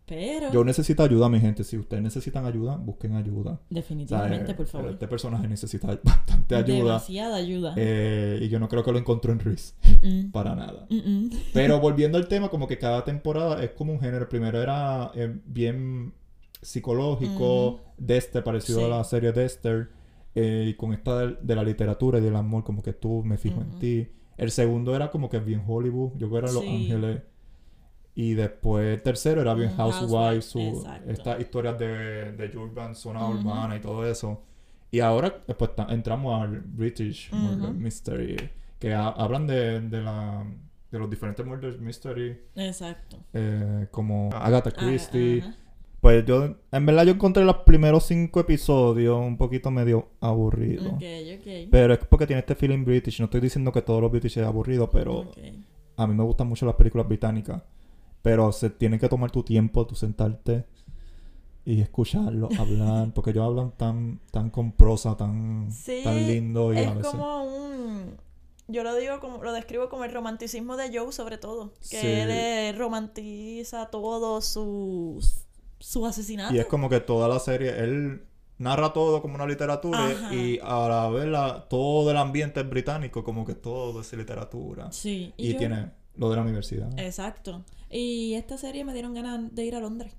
Pero, 0.04 0.52
Yo 0.52 0.64
necesito 0.64 1.02
ayuda, 1.02 1.28
mi 1.28 1.38
gente. 1.40 1.64
Si 1.64 1.78
ustedes 1.78 2.02
necesitan 2.02 2.44
ayuda, 2.44 2.76
busquen 2.76 3.14
ayuda. 3.14 3.52
O 3.52 3.56
sea, 3.56 3.60
definitivamente, 3.70 4.50
eh, 4.52 4.54
por 4.54 4.66
favor. 4.66 4.90
Este 4.90 5.06
personaje 5.08 5.46
necesita 5.48 5.86
bastante 6.02 6.54
ayuda. 6.56 6.76
Demasiada 6.76 7.36
ayuda. 7.36 7.74
eh, 7.76 8.40
y 8.42 8.48
yo 8.48 8.58
no 8.58 8.68
creo 8.68 8.82
que 8.84 8.92
lo 8.92 8.98
encontró 8.98 9.32
en 9.32 9.38
Reese. 9.38 9.74
Mm, 10.02 10.30
Para 10.30 10.54
nada. 10.54 10.86
mm, 10.90 10.96
mm. 10.96 11.30
Pero 11.54 11.78
volviendo 11.80 12.18
al 12.18 12.26
tema, 12.28 12.50
como 12.50 12.66
que 12.66 12.78
cada 12.78 13.04
temporada 13.04 13.62
es 13.62 13.70
como 13.70 13.92
un 13.92 14.00
género. 14.00 14.22
El 14.22 14.28
primero 14.28 14.60
era 14.60 15.12
eh, 15.14 15.34
bien 15.46 16.12
psicológico, 16.60 17.80
Dexter, 17.96 18.42
parecido 18.44 18.80
Sí. 18.80 18.84
a 18.84 18.88
la 18.88 19.04
serie 19.04 19.32
Dexter. 19.32 19.88
Eh, 20.34 20.66
y 20.68 20.74
con 20.74 20.92
esta 20.92 21.18
de, 21.18 21.36
de 21.42 21.54
la 21.56 21.62
literatura 21.64 22.18
y 22.18 22.22
del 22.22 22.36
amor, 22.36 22.64
como 22.64 22.82
que 22.82 22.92
tú 22.92 23.22
me 23.24 23.38
fijo 23.38 23.60
en 23.60 23.78
ti. 23.78 24.08
El 24.36 24.50
segundo 24.50 24.94
era 24.96 25.10
como 25.10 25.28
que 25.28 25.38
bien 25.38 25.62
Hollywood. 25.66 26.12
Yo 26.16 26.28
creo 26.28 26.30
que 26.30 26.38
era 26.38 26.52
Los 26.52 26.62
Sí. 26.62 26.68
Ángeles. 26.68 27.22
Y 28.14 28.34
después 28.34 28.94
el 28.96 29.02
tercero 29.02 29.40
era 29.40 29.54
bien 29.54 29.74
Housewives, 29.74 30.54
estas 31.06 31.40
historias 31.40 31.78
de, 31.78 32.32
de 32.32 32.56
urban, 32.58 32.94
zona 32.94 33.26
Ujú. 33.26 33.38
urbana 33.38 33.76
y 33.76 33.80
todo 33.80 34.06
eso. 34.06 34.42
Y 34.90 35.00
ahora 35.00 35.34
pues 35.58 35.70
entramos 35.88 36.42
al 36.42 36.60
British 36.60 37.32
Murder. 37.32 37.72
Mystery, 37.72 38.36
que 38.78 38.92
ha- 38.92 39.08
hablan 39.08 39.46
de, 39.46 39.80
de, 39.80 40.02
la, 40.02 40.44
de 40.90 40.98
los 40.98 41.08
diferentes 41.08 41.46
Murder 41.46 41.78
Mystery, 41.80 42.38
Exacto. 42.56 43.16
eh, 43.32 43.86
como 43.90 44.28
Agatha 44.34 44.70
Ah, 44.76 44.78
Christie. 44.78 45.42
Pues 46.02 46.24
yo, 46.26 46.56
en 46.72 46.84
verdad 46.86 47.04
yo 47.04 47.12
encontré 47.12 47.44
los 47.44 47.58
primeros 47.58 48.02
cinco 48.06 48.40
episodios 48.40 49.16
un 49.20 49.36
poquito 49.38 49.70
medio 49.70 50.08
aburrido. 50.20 50.90
Ok, 50.94 51.02
ok. 51.38 51.68
Pero 51.70 51.94
es 51.94 52.00
porque 52.00 52.26
tiene 52.26 52.40
este 52.40 52.56
feeling 52.56 52.84
British. 52.84 53.20
No 53.20 53.26
estoy 53.26 53.40
diciendo 53.40 53.70
que 53.70 53.82
todos 53.82 54.02
los 54.02 54.10
British 54.10 54.36
es 54.38 54.44
aburrido, 54.44 54.90
pero 54.90 55.30
a 55.96 56.06
mí 56.08 56.14
me 56.14 56.24
gustan 56.24 56.48
mucho 56.48 56.66
las 56.66 56.74
películas 56.74 57.06
británicas. 57.06 57.62
Pero 58.20 58.50
se 58.50 58.70
tiene 58.70 58.98
que 58.98 59.08
tomar 59.08 59.30
tu 59.30 59.44
tiempo, 59.44 59.86
tú 59.86 59.94
sentarte 59.94 60.64
y 61.64 61.80
escucharlo 61.80 62.48
hablar. 62.58 63.14
Porque 63.14 63.30
ellos 63.30 63.44
hablan 63.46 63.70
tan, 63.76 64.18
tan 64.32 64.50
con 64.50 64.72
prosa, 64.72 65.16
tan, 65.16 65.70
Sí, 65.70 66.00
tan 66.02 66.16
lindo 66.26 66.74
y 66.74 66.78
a 66.78 66.82
es 66.82 66.96
veces. 66.96 67.12
como 67.12 67.44
un... 67.44 68.16
Yo 68.66 68.82
lo 68.82 68.96
digo 68.96 69.20
como, 69.20 69.40
lo 69.44 69.52
describo 69.52 69.88
como 69.88 70.02
el 70.04 70.12
romanticismo 70.12 70.76
de 70.76 70.96
Joe 70.98 71.12
sobre 71.12 71.38
todo. 71.38 71.72
Que 71.90 72.00
Sí. 72.00 72.06
él 72.08 72.76
romantiza 72.76 73.86
todos 73.86 74.46
sus 74.46 75.44
sus 75.82 76.06
asesinatos. 76.08 76.54
Y 76.54 76.58
es 76.58 76.66
como 76.66 76.88
que 76.88 77.00
toda 77.00 77.28
la 77.28 77.38
serie, 77.38 77.70
él 77.78 78.24
narra 78.58 78.92
todo 78.92 79.20
como 79.22 79.34
una 79.34 79.46
literatura 79.46 80.06
Ajá. 80.06 80.34
y 80.34 80.58
a 80.62 80.88
la 80.88 81.08
vez 81.08 81.28
todo 81.68 82.10
el 82.10 82.16
ambiente 82.16 82.60
es 82.60 82.68
británico, 82.68 83.24
como 83.24 83.44
que 83.44 83.54
todo 83.54 84.00
es 84.00 84.12
literatura. 84.12 84.92
Sí. 84.92 85.32
Y, 85.36 85.52
yo- 85.52 85.58
tiene 85.58 85.90
lo 86.16 86.30
de 86.30 86.36
la 86.36 86.42
universidad. 86.42 86.88
Exacto. 86.98 87.64
Y 87.90 88.34
esta 88.34 88.56
serie 88.58 88.84
me 88.84 88.92
dieron 88.92 89.14
ganas 89.14 89.54
de 89.54 89.64
ir 89.64 89.74
a 89.74 89.80
Londres. 89.80 90.14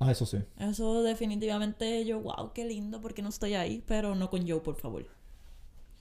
Ah, 0.00 0.12
eso 0.12 0.26
sí. 0.26 0.38
Eso 0.58 1.02
definitivamente 1.02 2.04
yo, 2.04 2.20
wow, 2.20 2.52
qué 2.54 2.64
lindo, 2.64 3.00
porque 3.00 3.22
no 3.22 3.30
estoy 3.30 3.54
ahí, 3.54 3.82
pero 3.86 4.14
no 4.14 4.30
con 4.30 4.46
Joe, 4.48 4.60
por 4.60 4.76
favor. 4.76 5.06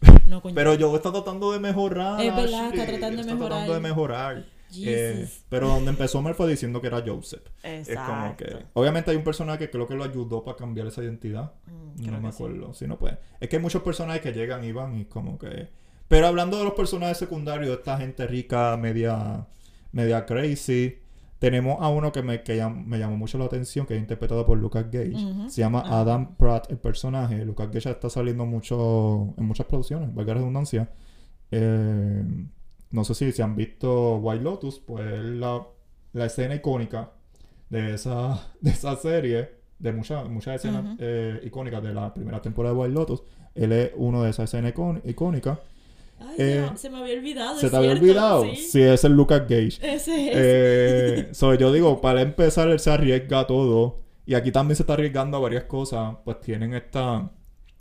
No 0.27 0.41
con 0.41 0.53
Pero 0.53 0.71
Joe. 0.71 0.79
yo 0.79 0.95
está 0.95 1.11
tratando 1.11 1.51
de 1.53 1.59
mejorar. 1.59 2.19
Es 2.21 2.35
verdad, 2.35 2.73
está 2.73 2.85
tratando 2.85 3.15
de 3.15 3.21
Está 3.21 3.33
mejorar. 3.33 3.49
tratando 3.49 3.73
de 3.73 3.79
mejorar. 3.79 4.45
Eh, 4.75 5.27
pero 5.50 5.67
donde 5.69 5.91
empezó 5.91 6.21
mal 6.21 6.36
fue 6.36 6.50
diciendo 6.50 6.81
que 6.81 6.88
era 6.88 7.01
Joseph. 7.05 7.43
Es 7.63 7.89
como 7.95 8.36
que. 8.38 8.65
Obviamente 8.74 9.12
hay 9.12 9.17
un 9.17 9.24
personaje 9.24 9.59
que 9.59 9.69
creo 9.69 9.88
que 9.88 9.95
lo 9.95 10.03
ayudó 10.03 10.43
para 10.43 10.57
cambiar 10.57 10.88
esa 10.88 11.03
identidad. 11.03 11.53
Mm, 11.65 12.05
no 12.12 12.21
me 12.21 12.31
sí. 12.31 12.36
acuerdo. 12.36 12.74
Si 12.74 12.88
no 12.88 12.97
puede. 12.97 13.17
Es 13.39 13.50
que 13.50 13.55
hay 13.57 13.62
muchos 13.62 13.81
personajes 13.83 14.21
que 14.21 14.33
llegan 14.33 14.63
y 14.63 14.71
van 14.71 14.97
y 15.00 15.05
como 15.05 15.38
que. 15.38 15.69
Pero 16.07 16.27
hablando 16.27 16.57
de 16.57 16.63
los 16.63 16.74
personajes 16.74 17.17
secundarios, 17.17 17.77
esta 17.77 17.97
gente 17.97 18.25
rica, 18.27 18.75
media. 18.77 19.45
media 19.91 20.25
crazy. 20.25 21.00
Tenemos 21.39 21.77
a 21.81 21.89
uno 21.89 22.12
que 22.12 22.24
me, 22.24 22.41
que 22.41 22.57
llam- 22.59 22.83
me 22.86 22.97
llamó 22.97 23.15
mucho 23.15 23.38
la 23.38 23.45
atención, 23.45 23.86
que 23.86 23.93
es 23.95 24.00
interpretado 24.01 24.43
por 24.45 24.57
Lucas 24.57 24.86
Gage. 24.91 25.50
Se 25.50 25.62
llama 25.62 25.83
Ah. 25.86 26.00
Adam 26.01 26.36
Pratt, 26.36 26.71
el 26.71 26.77
personaje. 26.77 27.45
Lucas 27.45 27.67
Gage 27.67 27.81
ya 27.81 27.91
está 27.91 28.09
saliendo 28.09 28.45
mucho 28.45 29.33
en 29.38 29.45
muchas 29.45 29.67
producciones, 29.67 30.13
valga 30.15 30.33
la 30.33 30.39
redundancia. 30.39 30.89
Eh, 31.51 32.24
no 32.91 33.03
sé 33.03 33.13
si 33.15 33.32
se 33.32 33.44
han 33.44 33.56
visto 33.56 34.17
White 34.17 34.44
Lotus, 34.44 34.79
pues 34.79 35.06
la, 35.24 35.65
la 36.13 36.25
escena 36.25 36.56
icónica 36.56 37.12
de 37.70 37.94
esa, 37.96 38.48
de 38.62 38.72
esa 38.72 38.96
serie, 38.96 39.51
de 39.79 39.91
muchas 39.94 40.27
muchas 40.29 40.56
escenas 40.56 40.96
eh, 41.00 41.39
icónicas 41.44 41.84
de 41.84 41.94
la 41.94 42.13
primera 42.13 42.41
temporada 42.41 42.74
de 42.74 42.82
White 42.82 42.94
Lotus. 42.94 43.24
Él 43.56 43.72
es 43.72 43.91
uno 43.96 44.24
de 44.24 44.29
esas 44.32 44.46
escenas 44.46 44.74
icón- 44.74 45.01
icónicas. 45.06 45.60
Ay, 46.20 46.36
Eh, 46.39 46.63
se, 46.65 46.72
me- 46.72 46.77
se 46.77 46.89
me 46.89 46.98
había 47.00 47.13
olvidado. 47.17 47.60
¿Se 47.60 47.70
te 47.70 47.75
había 47.77 47.91
olvidado? 47.91 48.44
Sí. 48.44 48.56
Sí, 48.56 48.82
es 48.82 49.03
el 49.03 49.13
Lucas 49.13 49.41
Gage. 49.41 49.77
Ese 49.82 49.96
es. 50.29 50.32
Eh, 50.34 51.29
so, 51.34 51.53
yo 51.56 51.72
digo, 51.72 52.01
para 52.01 52.22
empezar, 52.22 52.70
él 52.70 52.79
se 52.79 52.89
arriesga 52.91 53.41
a 53.41 53.48
todo. 53.48 54.00
Y 54.25 54.34
aquí 54.34 54.51
también 54.51 54.75
se 54.75 54.84
está 54.84 54.94
arriesgando 54.94 55.38
a 55.38 55.39
varias 55.39 55.65
cosas. 55.65 56.15
Pues 56.25 56.39
tienen 56.41 56.74
esta. 56.74 57.29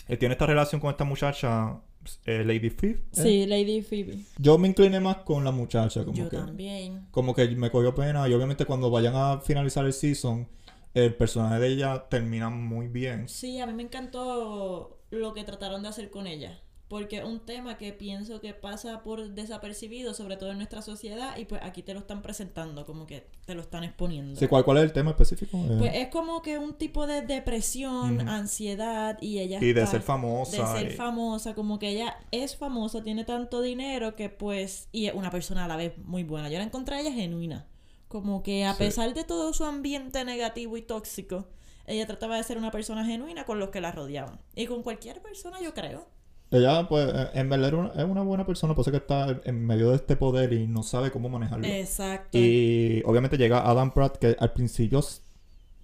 Él 0.09 0.19
tiene 0.19 0.35
esta 0.35 0.47
relación 0.47 0.81
con 0.81 0.91
esta 0.91 1.05
muchacha, 1.05 1.79
eh, 2.25 2.45
Lady 2.45 2.71
Fifth. 2.71 3.19
¿eh? 3.19 3.23
Sí, 3.23 3.47
Lady 3.47 3.83
Phoebe. 3.83 4.19
Yo 4.39 4.59
me 4.59 4.69
incliné 4.69 5.01
más 5.01 5.19
con 5.19 5.45
la 5.45 5.51
muchacha, 5.51 6.05
como 6.05 6.17
Yo 6.17 6.29
que. 6.29 6.37
también. 6.37 7.07
Como 7.11 7.35
que 7.35 7.49
me 7.49 7.71
cogió 7.71 7.95
pena. 7.95 8.29
Y 8.29 8.35
obviamente 8.35 8.65
cuando 8.65 8.91
vayan 8.91 9.15
a 9.17 9.41
finalizar 9.41 9.85
el 9.87 9.93
season, 9.93 10.49
el 10.95 11.15
personaje 11.15 11.59
de 11.61 11.69
ella 11.69 12.07
termina 12.09 12.49
muy 12.49 12.89
bien. 12.89 13.29
Sí, 13.29 13.61
a 13.61 13.67
mí 13.67 13.73
me 13.73 13.83
encantó 13.83 14.99
lo 15.11 15.35
que 15.35 15.45
trataron 15.45 15.83
de 15.83 15.89
hacer 15.89 16.11
con 16.11 16.27
ella. 16.27 16.61
Porque 16.88 17.16
es 17.19 17.25
un 17.25 17.40
tema 17.40 17.78
que 17.78 17.93
pienso 17.93 18.40
que 18.40 18.55
pasa 18.55 19.02
por 19.02 19.31
desapercibido, 19.31 20.14
sobre 20.14 20.37
todo 20.37 20.52
en 20.52 20.59
nuestra 20.59 20.83
sociedad, 20.83 21.37
y 21.37 21.45
pues 21.45 21.61
aquí 21.64 21.83
te 21.83 21.93
lo 21.95 21.99
están 21.99 22.23
presentando, 22.23 22.87
como 22.87 23.07
que 23.07 23.26
te 23.45 23.55
lo 23.57 23.61
están 23.62 23.83
exponiendo. 23.83 24.38
Sí, 24.38 24.47
¿cuál, 24.47 24.64
¿Cuál 24.64 24.78
es 24.78 24.85
el 24.85 24.93
tema 24.93 25.11
específico? 25.11 25.57
Eh, 25.59 25.76
Pues 25.81 25.95
es 25.97 26.09
como 26.09 26.43
que 26.43 26.59
un 26.59 26.75
tipo 26.75 27.09
de 27.09 27.23
depresión, 27.23 28.28
ansiedad, 28.28 29.19
y 29.21 29.40
ella 29.40 29.59
y 29.61 29.73
de 29.73 29.85
ser 29.87 30.02
famosa. 30.02 30.73
de 30.75 30.81
ser 30.81 30.93
y- 30.93 30.95
famosa, 30.97 31.55
como 31.57 31.81
que 31.81 31.88
ella 31.88 32.19
es 32.31 32.57
famosa, 32.57 33.02
tiene 33.02 33.25
tanto 33.25 33.62
dinero 33.62 34.14
que 34.14 34.28
pues, 34.28 34.88
y 34.93 35.07
es 35.07 35.14
una 35.14 35.31
persona 35.33 35.64
a 35.64 35.69
la 35.69 35.76
vez 35.76 35.99
muy 35.99 36.23
buena. 36.23 36.49
Yo 36.50 36.59
la 36.59 36.64
encontré 36.64 36.97
a 36.97 37.00
ella 37.00 37.12
genuina. 37.12 37.66
Como 38.09 38.45
que 38.45 38.64
a 38.64 38.75
Sí. 38.75 38.78
pesar 38.78 39.12
de 39.12 39.25
todo 39.25 39.52
su 39.52 39.64
ambiente 39.64 40.25
negativo 40.25 40.76
y 40.76 40.83
tóxico, 40.83 41.49
ella 41.87 42.07
trataba 42.07 42.37
de 42.37 42.45
ser 42.45 42.59
una 42.59 42.71
persona 42.71 43.05
genuina 43.05 43.45
con 43.45 43.59
los 43.59 43.71
que 43.71 43.81
la 43.81 43.90
rodeaban. 43.90 44.40
Y 44.55 44.66
con 44.66 44.85
cualquier 44.85 45.21
persona, 45.21 45.61
yo 45.61 45.75
creo. 45.75 46.07
Ella, 46.50 46.87
pues, 46.88 47.09
eh, 47.12 47.29
en 47.35 47.49
verdad 47.49 47.93
es 47.97 48.05
una 48.05 48.23
buena 48.23 48.47
persona, 48.47 48.75
pasa 48.75 48.91
que 48.93 48.99
está 48.99 49.41
en 49.45 49.67
medio 49.67 49.91
de 49.91 49.97
este 49.97 50.17
poder 50.17 50.53
y 50.53 50.67
no 50.69 50.83
sabe 50.85 51.11
cómo 51.11 51.29
manejarlo. 51.29 51.67
Exacto. 51.67 52.38
Y 52.38 53.03
obviamente 53.05 53.37
llega 53.37 53.69
Adam 53.69 53.93
Pratt, 53.93 54.17
que 54.19 54.37
al 54.38 54.53
principio 54.53 55.00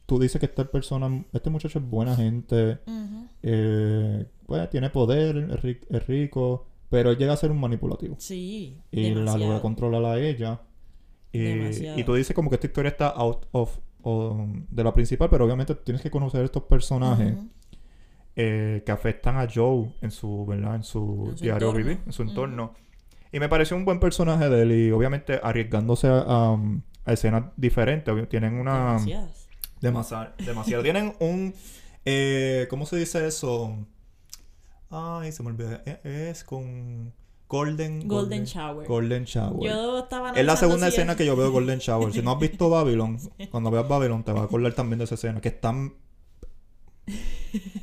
tú 0.06 0.18
dices 0.20 0.38
que 0.38 0.46
esta 0.46 0.64
persona, 0.64 1.24
este 1.32 1.50
muchacho 1.50 1.78
es 1.80 1.84
buena 1.88 2.14
gente, 2.14 2.78
eh, 3.42 4.24
pues 4.46 4.70
tiene 4.70 4.90
poder, 4.90 5.36
es, 5.36 5.62
ri- 5.62 5.86
es 5.88 6.06
rico, 6.06 6.66
pero 6.88 7.10
él 7.10 7.16
llega 7.18 7.32
a 7.32 7.36
ser 7.36 7.50
un 7.50 7.58
manipulativo. 7.60 8.16
Sí. 8.18 8.78
Y 8.90 9.10
la 9.14 9.36
logra 9.36 9.60
controlar 9.62 10.04
a 10.04 10.18
ella. 10.20 10.60
Y, 11.32 11.38
Demasiado. 11.40 11.98
y 11.98 12.04
tú 12.04 12.14
dices 12.14 12.36
como 12.36 12.50
que 12.50 12.56
esta 12.56 12.66
historia 12.66 12.90
está 12.90 13.08
out 13.08 13.46
of, 13.52 13.78
o- 14.02 14.46
de 14.70 14.84
la 14.84 14.92
principal, 14.92 15.28
pero 15.30 15.44
obviamente 15.44 15.74
tienes 15.74 16.02
que 16.02 16.10
conocer 16.10 16.44
estos 16.44 16.64
personajes 16.64 17.32
Ujú. 17.34 17.48
Eh, 18.36 18.82
que 18.86 18.92
afectan 18.92 19.36
a 19.36 19.46
Joe 19.52 19.92
en 20.00 20.10
su, 20.10 20.46
¿verdad? 20.46 20.76
En 20.76 20.82
su, 20.84 21.26
En 21.30 21.36
su 21.38 21.44
diario 21.44 21.68
entorno. 21.68 21.86
vivir, 21.86 22.00
en 22.06 22.12
su 22.12 22.22
entorno. 22.22 22.74
Y 23.32 23.40
me 23.40 23.48
pareció 23.48 23.76
un 23.76 23.84
buen 23.84 23.98
personaje 24.00 24.48
de 24.48 24.62
él 24.62 24.72
y 24.72 24.90
obviamente 24.90 25.40
arriesgándose 25.42 26.06
a, 26.08 26.18
a- 26.26 26.58
a 27.04 27.12
escenas 27.12 27.44
diferentes. 27.56 28.28
Tienen 28.28 28.54
una... 28.54 28.92
Demasiadas. 28.94 29.48
Demasiado. 29.80 30.28
demasiado. 30.38 30.82
Tienen 30.82 31.14
un... 31.18 31.54
eh, 32.04 32.66
¿Cómo 32.70 32.86
se 32.86 32.96
dice 32.96 33.26
eso? 33.26 33.76
Ay, 34.90 35.32
se 35.32 35.42
me 35.42 35.48
olvidó. 35.50 35.72
Eh, 35.86 36.28
Es 36.30 36.44
con... 36.44 37.12
Golden... 37.48 38.08
Golden 38.08 38.44
Shower. 38.44 38.86
Golden 38.88 39.24
Shower. 39.24 39.62
Yo 39.70 39.98
estaba 39.98 40.30
Es 40.32 40.44
la 40.46 40.56
segunda 40.56 40.86
si 40.86 40.94
escena 40.94 41.12
es- 41.12 41.18
que 41.18 41.26
yo 41.26 41.36
veo 41.36 41.46
de 41.46 41.52
Golden 41.52 41.78
Shower. 41.80 42.12
Si 42.12 42.22
no 42.22 42.32
has 42.32 42.38
visto 42.38 42.70
Babylon, 42.70 43.18
cuando 43.50 43.70
veas 43.70 43.86
Babylon 43.88 44.24
te 44.24 44.32
vas 44.32 44.42
a 44.42 44.44
acordar 44.44 44.72
también 44.74 44.98
de 44.98 45.04
esa 45.04 45.16
escena. 45.16 45.40
Que 45.40 45.48
están... 45.48 45.94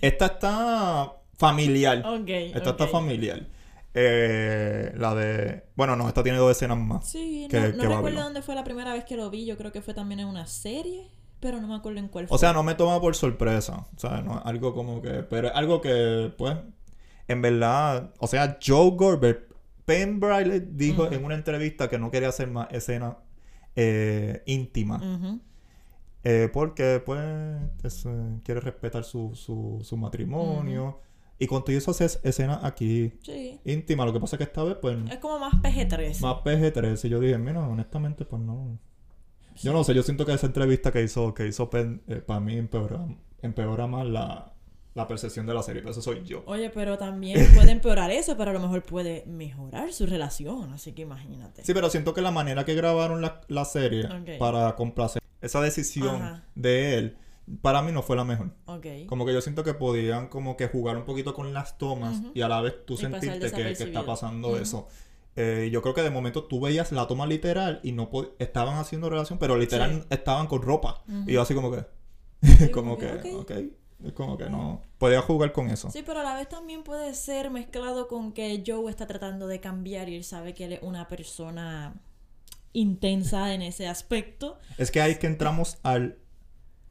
Esta 0.01 0.25
está 0.27 1.13
familiar. 1.37 2.03
Esta 2.27 2.69
está 2.71 2.87
familiar. 2.87 3.47
Eh, 3.93 4.93
la 4.97 5.15
de... 5.15 5.63
Bueno, 5.75 5.95
no, 5.95 6.07
esta 6.07 6.23
tiene 6.23 6.37
dos 6.37 6.51
escenas 6.51 6.77
más. 6.77 7.09
Sí, 7.09 7.47
que- 7.49 7.57
no, 7.59 7.63
que 7.65 7.71
recuerdo 7.71 8.01
Babylon. 8.01 8.23
dónde 8.23 8.41
fue 8.41 8.55
la 8.55 8.63
primera 8.63 8.93
vez 8.93 9.03
que 9.05 9.15
lo 9.17 9.29
vi. 9.29 9.45
Yo 9.45 9.57
creo 9.57 9.71
que 9.71 9.81
fue 9.81 9.93
también 9.93 10.19
en 10.19 10.27
una 10.27 10.45
serie, 10.45 11.07
pero 11.39 11.59
no 11.59 11.67
me 11.67 11.75
acuerdo 11.75 11.99
en 11.99 12.07
cuál 12.07 12.27
fue. 12.27 12.35
O 12.35 12.37
sea, 12.37 12.53
no 12.53 12.63
me 12.63 12.75
toma 12.75 12.99
por 13.01 13.15
sorpresa. 13.15 13.87
O 13.95 13.99
sea, 13.99 14.21
no 14.21 14.41
algo 14.43 14.73
como 14.73 15.01
que... 15.01 15.09
Pero 15.23 15.47
es 15.49 15.55
algo 15.55 15.81
que, 15.81 16.31
pues... 16.37 16.55
En 17.27 17.41
verdad... 17.41 18.13
O 18.19 18.27
sea, 18.27 18.57
Joe 18.65 18.91
Gorber... 18.91 19.47
Penn 19.85 20.19
Briley 20.19 20.67
dijo 20.69 21.11
en 21.11 21.25
una 21.25 21.33
entrevista 21.33 21.89
que 21.89 21.97
no 21.97 22.11
quería 22.11 22.29
hacer 22.29 22.47
más 22.47 22.67
escenas 22.69 23.15
eh, 23.75 24.43
íntimas. 24.45 25.01
Ujú. 25.01 25.39
Eh, 26.23 26.49
porque, 26.51 27.01
pues, 27.05 27.19
es, 27.83 28.05
eh, 28.05 28.39
quiere 28.43 28.59
respetar 28.61 29.03
su, 29.03 29.33
su, 29.35 29.79
su 29.83 29.97
matrimonio. 29.97 30.99
Y 31.41 31.47
con 31.47 31.63
todo 31.63 31.73
eso 31.75 31.91
hace 31.91 32.05
escenas 32.23 32.63
aquí 32.63 33.13
Sí. 33.23 33.59
íntimas. 33.63 34.05
Lo 34.07 34.11
que 34.13 34.19
pasa 34.19 34.35
es 34.35 34.39
que 34.39 34.43
esta 34.43 34.63
vez, 34.63 34.75
pues, 34.81 34.97
Es 35.09 35.19
como 35.19 35.39
más 35.39 35.53
PG-13. 35.61 36.19
más 36.21 36.35
PG-13. 36.43 37.05
Y 37.05 37.09
yo 37.09 37.19
dije, 37.21 37.37
mira, 37.37 37.65
honestamente, 37.65 38.25
pues 38.25 38.41
no. 38.41 38.77
Yo 39.61 39.71
no 39.73 39.83
sé, 39.85 39.93
yo 39.93 40.03
siento 40.03 40.25
que 40.25 40.33
esa 40.33 40.47
entrevista 40.47 40.91
que 40.91 41.01
hizo, 41.03 41.33
que 41.33 41.47
hizo 41.47 41.69
Penn, 41.69 42.01
eh, 42.07 42.15
para 42.17 42.39
mí 42.39 42.55
empeora, 42.57 43.05
empeora 43.41 43.87
más 43.87 44.05
la, 44.07 44.53
la 44.95 45.07
percepción 45.07 45.45
de 45.45 45.53
la 45.53 45.63
serie, 45.63 45.81
pero 45.81 45.91
eso 45.91 46.01
soy 46.01 46.23
yo. 46.23 46.43
Oye, 46.45 46.69
pero 46.69 46.97
también 46.97 47.35
puede 47.55 47.71
empeorar 47.71 48.09
eso, 48.11 48.35
pero 48.37 48.51
a 48.51 48.53
lo 48.53 48.59
mejor 48.61 48.83
puede 48.83 49.23
mejorar 49.25 49.91
su 49.93 50.05
relación, 50.05 50.71
así 50.73 50.93
que 50.93 51.01
imagínate. 51.03 51.63
Sí, 51.65 51.73
pero 51.73 51.89
siento 51.89 52.13
que 52.13 52.21
la 52.21 52.31
manera 52.31 52.63
que 52.65 52.73
grabaron 52.73 53.21
la, 53.21 53.41
la 53.49 53.63
serie 53.65 54.07
para 54.39 54.75
complacer 54.75 55.21
esa 55.41 55.61
decisión 55.61 56.15
Ajá. 56.21 56.43
de 56.55 56.97
él, 56.97 57.17
para 57.61 57.81
mí 57.81 57.91
no 57.91 58.01
fue 58.03 58.15
la 58.15 58.23
mejor. 58.23 58.51
Como 59.07 59.25
que 59.25 59.33
yo 59.33 59.41
siento 59.41 59.63
que 59.63 59.73
podían 59.73 60.27
como 60.27 60.55
que 60.57 60.67
jugar 60.67 60.97
un 60.97 61.05
poquito 61.05 61.33
con 61.33 61.53
las 61.53 61.77
tomas 61.77 62.21
y 62.33 62.41
a 62.41 62.47
la 62.47 62.61
vez 62.61 62.85
tú 62.85 62.93
Y 62.93 62.97
sentirte 62.97 63.51
que, 63.51 63.73
que 63.73 63.83
está 63.83 64.05
pasando 64.05 64.57
eso. 64.59 64.87
Eh, 65.35 65.69
yo 65.71 65.81
creo 65.81 65.93
que 65.93 66.01
de 66.01 66.09
momento 66.09 66.43
tú 66.43 66.59
veías 66.59 66.91
la 66.91 67.07
toma 67.07 67.25
literal 67.25 67.79
y 67.83 67.91
no 67.93 68.09
estaban 68.39 68.77
haciendo 68.77 69.09
relación, 69.09 69.39
pero 69.39 69.57
literal 69.57 70.01
Sí. 70.01 70.07
estaban 70.09 70.47
con 70.47 70.61
ropa. 70.61 71.03
Y 71.25 71.33
yo 71.33 71.41
así 71.41 71.53
como 71.53 71.71
que... 71.71 71.85
Sí, 72.43 72.69
como 72.71 72.97
que. 72.97 73.71
Es 74.03 74.13
como 74.13 74.37
que 74.37 74.49
no... 74.49 74.81
Podía 74.97 75.21
jugar 75.21 75.51
con 75.51 75.69
eso. 75.69 75.89
Sí, 75.91 76.03
pero 76.05 76.19
a 76.21 76.23
la 76.23 76.35
vez 76.35 76.47
también 76.49 76.83
puede 76.83 77.13
ser 77.13 77.51
mezclado 77.51 78.07
con 78.07 78.31
que 78.31 78.63
Joe 78.65 78.89
está 78.89 79.07
tratando 79.07 79.47
de 79.47 79.59
cambiar 79.59 80.07
y 80.09 80.15
él 80.15 80.23
sabe 80.23 80.53
que 80.53 80.65
él 80.65 80.73
es 80.73 80.79
una 80.83 81.07
persona 81.07 81.95
intensa 82.73 83.53
en 83.53 83.61
ese 83.61 83.87
aspecto. 83.87 84.57
Es 84.77 84.91
que 84.91 85.01
ahí 85.01 85.15
que 85.15 85.27
entramos 85.27 85.77
al... 85.83 86.19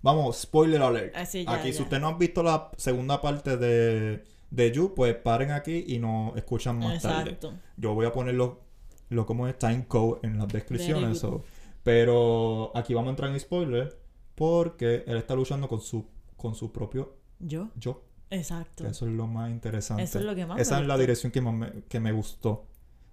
Vamos, 0.01 0.39
spoiler 0.39 0.81
alert. 0.81 1.15
Ah, 1.17 1.25
ya, 1.25 1.53
aquí, 1.53 1.73
si 1.73 1.79
ya. 1.79 1.85
usted 1.85 2.01
no 2.01 2.09
ha 2.09 2.17
visto 2.17 2.43
la 2.43 2.71
segunda 2.77 3.21
parte 3.21 3.57
de, 3.57 4.25
de 4.51 4.73
You, 4.73 4.95
pues 4.95 5.15
paren 5.17 5.51
aquí 5.51 5.85
y 5.89 5.99
nos 5.99 6.37
escuchan 6.37 6.79
más 6.79 7.03
tarde. 7.03 7.33
Exacto. 7.33 7.55
Yo 7.77 7.95
voy 7.95 8.07
a 8.07 8.13
poner 8.13 8.35
lo, 8.35 8.61
lo 9.09 9.27
como 9.27 9.49
es 9.49 9.59
time 9.59 9.87
code 9.87 10.21
en 10.23 10.39
las 10.39 10.49
descripciones. 10.49 11.19
so. 11.19 11.43
Pero 11.83 12.71
aquí 12.77 12.95
vamos 12.95 13.09
a 13.09 13.11
entrar 13.11 13.31
en 13.31 13.41
spoiler 13.41 13.99
porque 14.35 15.05
él 15.07 15.17
está 15.17 15.35
luchando 15.35 15.69
con 15.69 15.81
su, 15.81 16.07
con 16.37 16.55
su 16.55 16.71
propio 16.73 17.17
Yo. 17.41 17.71
yo. 17.77 18.05
Exacto. 18.31 18.87
Eso 18.87 19.07
es 19.07 19.13
lo 19.13 19.27
más 19.27 19.51
interesante. 19.51 20.03
Eso 20.03 20.19
es 20.19 20.25
lo 20.25 20.35
que 20.35 20.47
más 20.47 20.57
me 20.57 20.63
Esa 20.63 20.81
es 20.81 20.87
la 20.87 20.99
dirección 20.99 21.33
que, 21.33 21.41
más 21.41 21.55
me, 21.55 21.83
que 21.89 21.99
me 21.99 22.13
gustó 22.13 22.67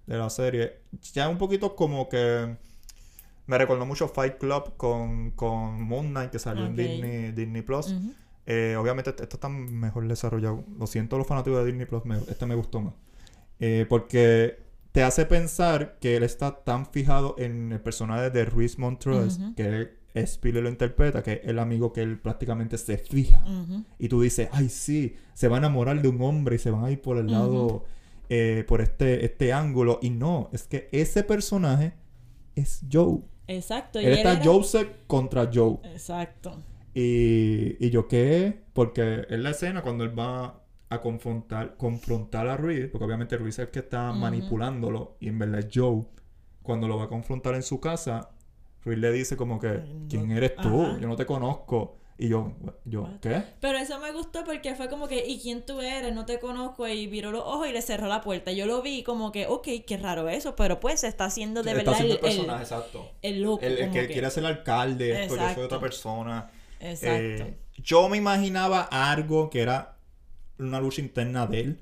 de 0.08 0.18
la 0.18 0.30
serie. 0.30 0.80
Ya 1.14 1.30
un 1.30 1.38
poquito 1.38 1.76
como 1.76 2.10
que 2.10 2.56
me 3.48 3.58
recordó 3.58 3.86
mucho 3.86 4.08
Fight 4.08 4.38
Club 4.38 4.76
con, 4.78 5.32
con 5.32 5.82
Moon 5.84 6.08
Knight 6.10 6.32
que 6.32 6.40
salió 6.40 6.66
en 6.66 6.76
Disney, 6.76 7.32
Disney 7.32 7.62
Plus. 7.62 7.94
Eh, 8.48 8.76
obviamente 8.80 9.10
esto 9.10 9.24
está 9.24 9.50
mejor 9.50 10.08
desarrollado. 10.08 10.64
Lo 10.80 10.88
siento 10.88 11.18
los 11.18 11.28
fanáticos 11.28 11.60
de 11.60 11.66
Disney 11.66 11.86
Plus, 11.86 12.06
me- 12.06 12.18
este 12.18 12.46
me 12.46 12.56
gustó 12.56 12.82
más. 12.82 12.94
Eh, 13.60 13.86
porque 13.90 14.60
te 14.92 15.04
hace 15.04 15.26
pensar 15.26 15.98
que 16.00 16.16
él 16.16 16.24
está 16.24 16.64
tan 16.64 16.86
fijado 16.86 17.36
en 17.38 17.72
el 17.72 17.80
personaje 17.82 18.30
de 18.30 18.46
Reese 18.46 18.80
Montrose, 18.80 19.42
Ujú. 19.42 19.56
que 19.56 20.06
Spiller 20.26 20.64
lo 20.64 20.70
interpreta, 20.70 21.22
que 21.24 21.34
es 21.34 21.40
el 21.44 21.60
amigo 21.60 21.92
que 21.92 22.02
él 22.02 22.18
prácticamente 22.18 22.78
se 22.78 22.98
fija. 22.98 23.44
Y 24.00 24.08
tú 24.08 24.22
dices, 24.22 24.48
ay 24.54 24.70
sí, 24.70 25.16
se 25.34 25.50
va 25.50 25.58
a 25.58 25.60
enamorar 25.60 26.02
de 26.02 26.08
un 26.08 26.22
hombre 26.22 26.56
y 26.56 26.60
se 26.60 26.72
van 26.72 26.86
a 26.86 26.92
ir 26.92 27.02
por 27.02 27.18
el 27.18 27.30
lado, 27.30 27.84
eh, 28.30 28.64
por 28.68 28.82
este, 28.82 29.26
este 29.26 29.54
ángulo. 29.54 30.00
Y 30.02 30.10
no, 30.10 30.50
es 30.54 30.64
que 30.64 30.90
ese 30.92 31.24
personaje 31.24 31.94
es 32.56 32.82
Joe. 32.92 33.20
Exacto. 33.48 34.00
y 34.02 34.06
Él 34.06 34.12
él 34.14 34.18
está 34.20 34.34
era- 34.34 34.44
Joseph 34.44 34.90
contra 35.08 35.50
Joe. 35.54 35.78
Exacto. 35.84 36.62
Y, 36.94 37.76
y 37.86 37.90
yo 37.90 38.08
qué, 38.08 38.62
porque 38.74 39.26
en 39.30 39.44
la 39.44 39.50
escena 39.52 39.82
cuando 39.82 40.04
él 40.06 40.18
va 40.18 40.62
a 40.90 41.02
confrontar, 41.02 41.76
confrontar 41.78 42.48
a 42.48 42.56
Ruiz, 42.58 42.88
porque 42.92 43.06
obviamente 43.06 43.36
Ruiz 43.38 43.56
es 43.56 43.66
el 43.66 43.72
que 43.72 43.80
está 43.80 44.14
manipulándolo 44.14 45.18
y 45.20 45.28
en 45.28 45.40
verdad 45.40 45.60
es 45.60 45.68
Joe, 45.74 46.06
cuando 46.62 46.88
lo 46.88 46.98
va 46.98 47.06
a 47.06 47.08
confrontar 47.10 47.54
en 47.56 47.64
su 47.64 47.80
casa, 47.82 48.30
Ruiz 48.84 48.98
le 49.00 49.12
dice 49.12 49.36
como 49.36 49.60
que. 49.60 49.82
¿quién 50.10 50.32
eres 50.32 50.56
tú? 50.56 50.84
Ajá. 50.84 50.98
Yo 51.00 51.08
no 51.08 51.16
te 51.16 51.26
conozco. 51.26 51.98
Y 52.18 52.30
yo, 52.30 52.54
yo? 52.86 53.10
¿qué? 53.22 53.44
Pero 53.60 53.78
eso 53.78 54.00
me 54.00 54.14
gustó 54.14 54.46
porque 54.46 54.74
fue 54.76 54.88
como 54.88 55.08
que, 55.08 55.26
¿y 55.28 55.40
quién 55.40 55.66
tú 55.66 55.82
eres? 55.82 56.14
No 56.14 56.26
te 56.26 56.40
conozco. 56.40 56.88
Y 56.88 57.08
viró 57.08 57.32
los 57.32 57.42
ojos 57.42 57.68
y 57.68 57.74
le 57.74 57.82
cerró 57.82 58.08
la 58.08 58.22
puerta. 58.22 58.54
Yo 58.54 58.66
lo 58.66 58.82
vi 58.82 59.04
como 59.04 59.34
que, 59.34 59.48
ok, 59.48 59.68
qué 59.86 59.98
raro 59.98 60.30
eso. 60.30 60.56
Pero 60.56 60.80
pues 60.80 61.02
se 61.02 61.08
está 61.08 61.26
haciendo 61.26 61.62
de 61.62 61.72
Está 61.72 61.78
verdad 61.78 61.94
haciendo 61.96 62.14
el, 62.14 62.20
el 62.20 62.22
personaje, 62.22 62.58
el, 62.58 62.64
exacto. 62.64 63.12
el 63.22 63.42
loco. 63.42 63.66
El, 63.66 63.74
el 63.74 63.80
como 63.80 63.94
que, 63.94 64.08
quiere 64.08 64.30
ser 64.32 64.46
alcalde, 64.46 65.24
esto, 65.24 65.36
yo 65.36 65.54
soy 65.54 65.64
otra 65.64 65.80
persona. 65.80 66.52
Exacto. 66.80 67.44
Eh, 67.44 67.58
yo 67.78 68.08
me 68.08 68.18
imaginaba 68.18 68.84
algo 68.84 69.50
que 69.50 69.62
era 69.62 69.95
una 70.58 70.80
lucha 70.80 71.02
interna 71.02 71.48
de 71.48 71.60
él, 71.60 71.80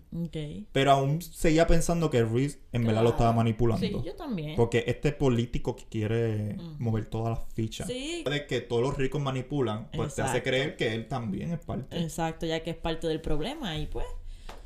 pero 0.71 0.91
aún 0.91 1.21
seguía 1.21 1.67
pensando 1.67 2.09
que 2.09 2.23
Reese 2.23 2.59
en 2.71 2.85
verdad 2.85 3.03
lo 3.03 3.09
estaba 3.09 3.31
manipulando. 3.31 3.85
Sí, 3.85 3.93
yo 4.05 4.15
también. 4.15 4.55
Porque 4.55 4.83
este 4.87 5.11
político 5.11 5.75
que 5.75 5.85
quiere 5.85 6.57
mover 6.79 7.05
todas 7.05 7.37
las 7.37 7.53
fichas. 7.53 7.87
Sí, 7.87 8.23
De 8.29 8.47
que 8.47 8.61
todos 8.61 8.81
los 8.81 8.97
ricos 8.97 9.21
manipulan, 9.21 9.89
pues 9.93 10.15
te 10.15 10.21
hace 10.21 10.41
creer 10.41 10.75
que 10.75 10.93
él 10.93 11.07
también 11.07 11.51
es 11.51 11.59
parte. 11.59 12.01
exacto, 12.01 12.45
ya 12.45 12.61
que 12.63 12.71
es 12.71 12.77
parte 12.77 13.07
del 13.07 13.21
problema 13.21 13.77
y 13.77 13.85
pues. 13.87 14.05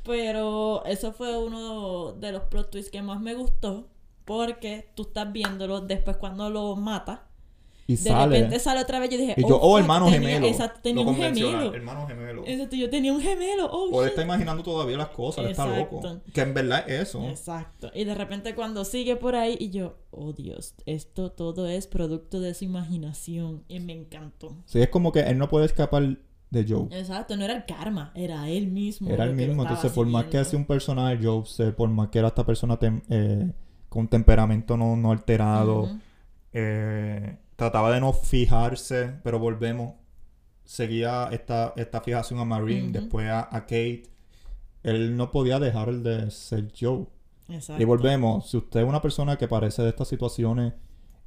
Pero 0.04 0.84
eso 0.86 1.12
fue 1.12 1.36
uno 1.36 2.12
de 2.12 2.32
los 2.32 2.44
plot 2.44 2.70
twists 2.70 2.90
que 2.90 3.02
más 3.02 3.20
me 3.20 3.34
gustó. 3.34 3.88
Porque 4.24 4.90
tú 4.94 5.02
estás 5.04 5.32
viéndolo 5.32 5.80
después 5.80 6.18
cuando 6.18 6.50
lo 6.50 6.76
mata. 6.76 7.27
Y 7.90 7.96
De 7.96 8.14
repente 8.14 8.58
sale 8.58 8.82
otra 8.82 9.00
vez. 9.00 9.08
Yo 9.08 9.16
dije, 9.16 9.34
Y 9.38 9.40
yo, 9.48 9.58
oh, 9.58 9.70
fuck, 9.72 9.80
hermano 9.80 10.10
tenía- 10.10 10.28
gemelo. 10.28 10.46
Exacto, 10.46 10.80
tenía 10.82 11.02
Lo 11.04 11.10
un 11.10 11.16
gemelo. 11.16 11.74
Hermano 11.74 12.06
gemelo. 12.06 12.42
Exacto, 12.46 12.76
yo 12.76 12.90
tenía 12.90 13.14
un 13.14 13.20
gemelo. 13.22 13.64
Oh, 13.72 13.88
O 13.90 14.02
él 14.02 14.10
está 14.10 14.22
imaginando 14.22 14.62
todavía 14.62 14.98
las 14.98 15.08
cosas, 15.08 15.46
él 15.46 15.52
está 15.52 15.66
loco. 15.66 16.20
Que 16.34 16.42
en 16.42 16.52
verdad 16.52 16.84
es 16.86 17.08
eso. 17.08 17.26
Exacto. 17.26 17.90
Y 17.94 18.04
de 18.04 18.14
repente 18.14 18.54
cuando 18.54 18.84
sigue 18.84 19.16
por 19.16 19.34
ahí 19.34 19.56
y 19.58 19.70
yo, 19.70 19.96
oh 20.10 20.34
Dios, 20.34 20.74
esto 20.84 21.32
todo 21.32 21.66
es 21.66 21.86
producto 21.86 22.40
de 22.40 22.52
su 22.52 22.66
imaginación. 22.66 23.64
Y 23.68 23.80
me 23.80 23.94
encantó. 23.94 24.54
Sí, 24.66 24.80
es 24.82 24.90
como 24.90 25.10
que 25.10 25.20
él 25.20 25.38
no 25.38 25.48
puede 25.48 25.64
escapar 25.64 26.18
de 26.50 26.66
Joe. 26.68 26.88
Exacto, 26.90 27.38
no 27.38 27.44
era 27.44 27.54
el 27.54 27.64
karma, 27.64 28.12
era 28.14 28.50
él 28.50 28.66
mismo. 28.66 29.08
Era 29.10 29.24
lo 29.24 29.32
mismo. 29.32 29.62
Entonces, 29.62 29.90
por 29.92 30.06
más 30.06 30.26
que 30.26 30.36
hacía 30.36 30.58
un 30.58 30.66
personaje 30.66 31.18
Joe, 31.22 31.72
por 31.72 31.88
más 31.88 32.10
que 32.10 32.18
era 32.18 32.28
esta 32.28 32.44
persona 32.44 32.78
eh, 33.08 33.50
con 33.88 34.08
temperamento 34.08 34.76
no, 34.76 34.94
no 34.94 35.10
alterado, 35.10 35.88
eh, 36.52 37.38
trataba 37.58 37.92
de 37.92 38.00
no 38.00 38.12
fijarse, 38.12 39.14
pero 39.24 39.40
volvemos. 39.40 39.94
Seguía 40.64 41.28
esta, 41.32 41.72
esta 41.76 42.00
fijación 42.00 42.38
a 42.38 42.44
Marine, 42.44 42.92
después 42.92 43.26
a, 43.28 43.48
a 43.50 43.62
Kate. 43.62 44.04
Él 44.84 45.16
no 45.16 45.32
podía 45.32 45.58
dejar 45.58 45.92
de 45.92 46.30
ser 46.30 46.70
Joe. 46.78 47.06
Exacto. 47.48 47.82
Y 47.82 47.84
volvemos. 47.84 48.48
Si 48.48 48.56
usted 48.58 48.80
es 48.80 48.86
una 48.86 49.02
persona 49.02 49.36
que 49.36 49.48
parece 49.48 49.82
de 49.82 49.88
estas 49.88 50.06
situaciones, 50.06 50.74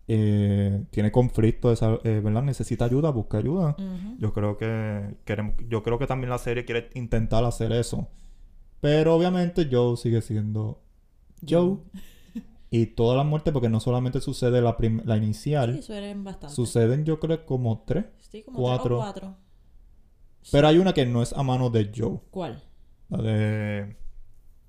eh, 0.08 0.86
tiene 0.92 1.12
conflicto, 1.12 1.72
esa- 1.72 2.00
eh, 2.04 2.22
¿verdad? 2.24 2.44
Necesita 2.44 2.86
ayuda, 2.86 3.10
busca 3.10 3.40
ayuda. 3.40 3.76
Yo 4.20 4.32
creo 4.32 4.56
que 4.56 5.16
queremos, 5.26 5.56
yo 5.68 5.84
creo 5.84 6.00
que 6.00 6.08
también 6.08 6.30
la 6.30 6.38
serie 6.38 6.64
quiere 6.64 6.90
intentar 6.94 7.44
hacer 7.44 7.74
eso. 7.74 8.08
Pero 8.80 9.16
obviamente 9.16 9.68
Joe 9.70 9.98
sigue 9.98 10.22
siendo 10.22 10.82
Joe. 11.48 11.78
Y 12.74 12.86
todas 12.88 13.18
las 13.18 13.26
muertes, 13.26 13.52
porque 13.54 13.68
no 13.70 13.80
solamente 13.82 14.22
sucede 14.22 14.62
la, 14.62 14.78
prim- 14.78 15.02
la 15.06 15.18
Sí, 15.18 15.24
inicial, 15.24 15.84
suelen 15.84 16.24
bastante. 16.24 16.56
suceden 16.56 17.04
yo 17.06 17.20
creo 17.20 17.46
como 17.46 17.84
tres. 17.86 18.06
Sí, 18.20 18.44
como 18.44 18.58
cuatro. 18.60 18.84
tres 18.84 18.94
o 18.96 18.98
cuatro. 19.00 19.36
Pero 20.52 20.68
hay 20.70 20.78
una 20.78 20.94
que 20.94 21.06
no 21.06 21.22
es 21.22 21.34
a 21.34 21.44
mano 21.44 21.70
de 21.70 21.92
Joe, 21.96 22.20
¿Cuál? 22.32 22.64
la 23.10 23.22
de 23.22 23.96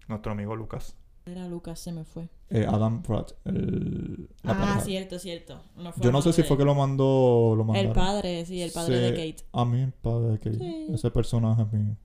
nuestro 0.09 0.33
amigo 0.33 0.55
Lucas. 0.57 0.97
Era 1.25 1.47
Lucas, 1.47 1.79
se 1.79 1.93
me 1.93 2.05
fue. 2.05 2.29
Eh, 2.51 2.67
Adam 2.69 3.03
Pratt, 3.03 3.31
el, 3.45 4.29
ah, 4.43 4.49
pareja. 4.59 4.81
cierto, 4.81 5.19
cierto. 5.21 5.62
No 5.77 5.93
fue 5.93 6.03
Yo 6.05 6.11
no 6.11 6.21
sé 6.21 6.33
si 6.33 6.43
fue 6.43 6.59
que 6.59 6.65
lo 6.65 6.75
mandó, 6.75 7.55
lo 7.57 7.73
El 7.75 7.93
padre, 7.93 8.45
sí, 8.45 8.61
el 8.61 8.73
padre 8.73 8.99
de 8.99 9.09
Sí, 9.11 9.33
Kate. 9.38 9.49
A 9.53 9.65
mí 9.65 9.81
el 9.81 9.93
padre 9.93 10.33
de 10.33 10.38
Kate. 10.41 10.59
Sí. 10.59 10.87
Ese 10.93 11.11
personaje 11.12 11.62
es 11.62 11.73
mío. 11.73 11.97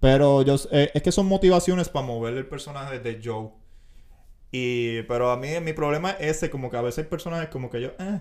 Pero 0.00 0.40
yo 0.42 0.56
eh, 0.72 0.90
es 0.94 1.02
que 1.02 1.12
son 1.12 1.26
motivaciones 1.26 1.90
para 1.90 2.06
mover 2.06 2.34
el 2.34 2.46
personaje 2.48 2.98
de 2.98 3.20
Joe. 3.22 3.50
Y 4.50 5.02
pero 5.02 5.30
a 5.30 5.36
mí 5.36 5.48
mi 5.62 5.72
problema 5.72 6.12
es 6.12 6.36
ese, 6.36 6.50
como 6.50 6.70
que 6.70 6.76
a 6.76 6.82
veces 6.82 7.04
hay 7.04 7.10
personajes 7.10 7.48
como 7.48 7.68
que 7.68 7.82
yo, 7.82 7.88
eh, 7.98 8.20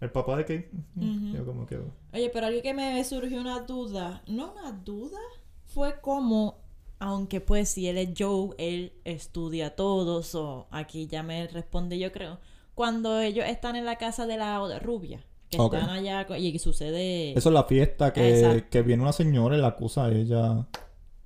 el 0.00 0.10
papá 0.10 0.36
de 0.36 0.44
Kate. 0.44 0.70
mm. 0.94 1.34
Yo 1.34 1.44
como 1.44 1.66
que 1.66 1.80
Oye, 2.12 2.30
pero 2.32 2.46
algo 2.46 2.62
que 2.62 2.74
me 2.74 3.02
surgió 3.04 3.40
una 3.40 3.60
duda, 3.60 4.22
no 4.26 4.52
una 4.52 4.72
duda, 4.72 5.18
fue 5.64 6.00
como, 6.00 6.58
aunque 6.98 7.40
pues 7.40 7.70
si 7.70 7.88
él 7.88 7.98
es 7.98 8.10
Joe, 8.16 8.50
él 8.58 8.92
estudia 9.04 9.74
todo, 9.74 10.22
so 10.22 10.66
aquí 10.70 11.06
ya 11.06 11.22
me 11.22 11.46
responde 11.48 11.98
yo 11.98 12.12
creo, 12.12 12.38
cuando 12.74 13.20
ellos 13.20 13.46
están 13.48 13.74
en 13.74 13.84
la 13.84 13.96
casa 13.96 14.26
de 14.26 14.36
la 14.36 14.78
rubia, 14.78 15.24
que 15.50 15.56
están 15.56 15.88
allá 15.88 16.26
y 16.38 16.58
sucede, 16.58 17.32
Eso 17.32 17.48
es 17.48 17.54
la 17.54 17.64
fiesta 17.64 18.12
que, 18.12 18.66
que 18.70 18.82
viene 18.82 19.02
una 19.02 19.12
señora 19.12 19.56
y 19.56 19.60
la 19.60 19.68
acusa 19.68 20.06
a 20.06 20.12
ella. 20.12 20.66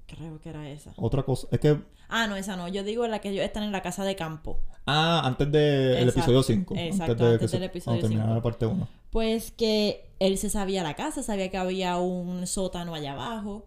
creo 0.07 0.41
que 0.41 0.49
era 0.51 0.69
esa. 0.71 0.93
Otra 0.97 1.23
cosa. 1.23 1.49
Es 1.51 1.61
que. 1.61 1.79
Ah, 2.11 2.27
no, 2.27 2.37
esa 2.37 2.57
no, 2.57 2.69
yo 2.69 2.83
digo 2.85 3.07
la 3.07 3.21
que 3.21 3.31
ellos 3.31 3.45
están 3.45 3.63
en 3.63 3.73
la 3.73 3.83
casa 3.83 4.05
de 4.05 4.17
campo. 4.17 4.61
Ah, 4.87 5.23
antes 5.25 5.51
del 5.53 5.95
Exacto. 6.09 6.11
episodio 6.21 6.43
5. 6.43 6.75
Exacto, 6.77 7.27
antes 7.27 7.51
del 7.53 7.63
episodio 7.63 7.85
Cuando 7.85 8.01
terminara 8.01 8.29
cinco. 8.29 8.35
la 8.37 8.43
parte 8.43 8.67
1. 8.67 8.89
Pues 9.11 9.53
que 9.53 10.11
él 10.19 10.37
se 10.39 10.51
sabía 10.51 10.83
la 10.83 10.95
casa, 10.95 11.23
sabía 11.23 11.51
que 11.51 11.57
había 11.57 11.97
un 11.99 12.47
sótano 12.47 12.95
allá 12.95 13.13
abajo. 13.13 13.67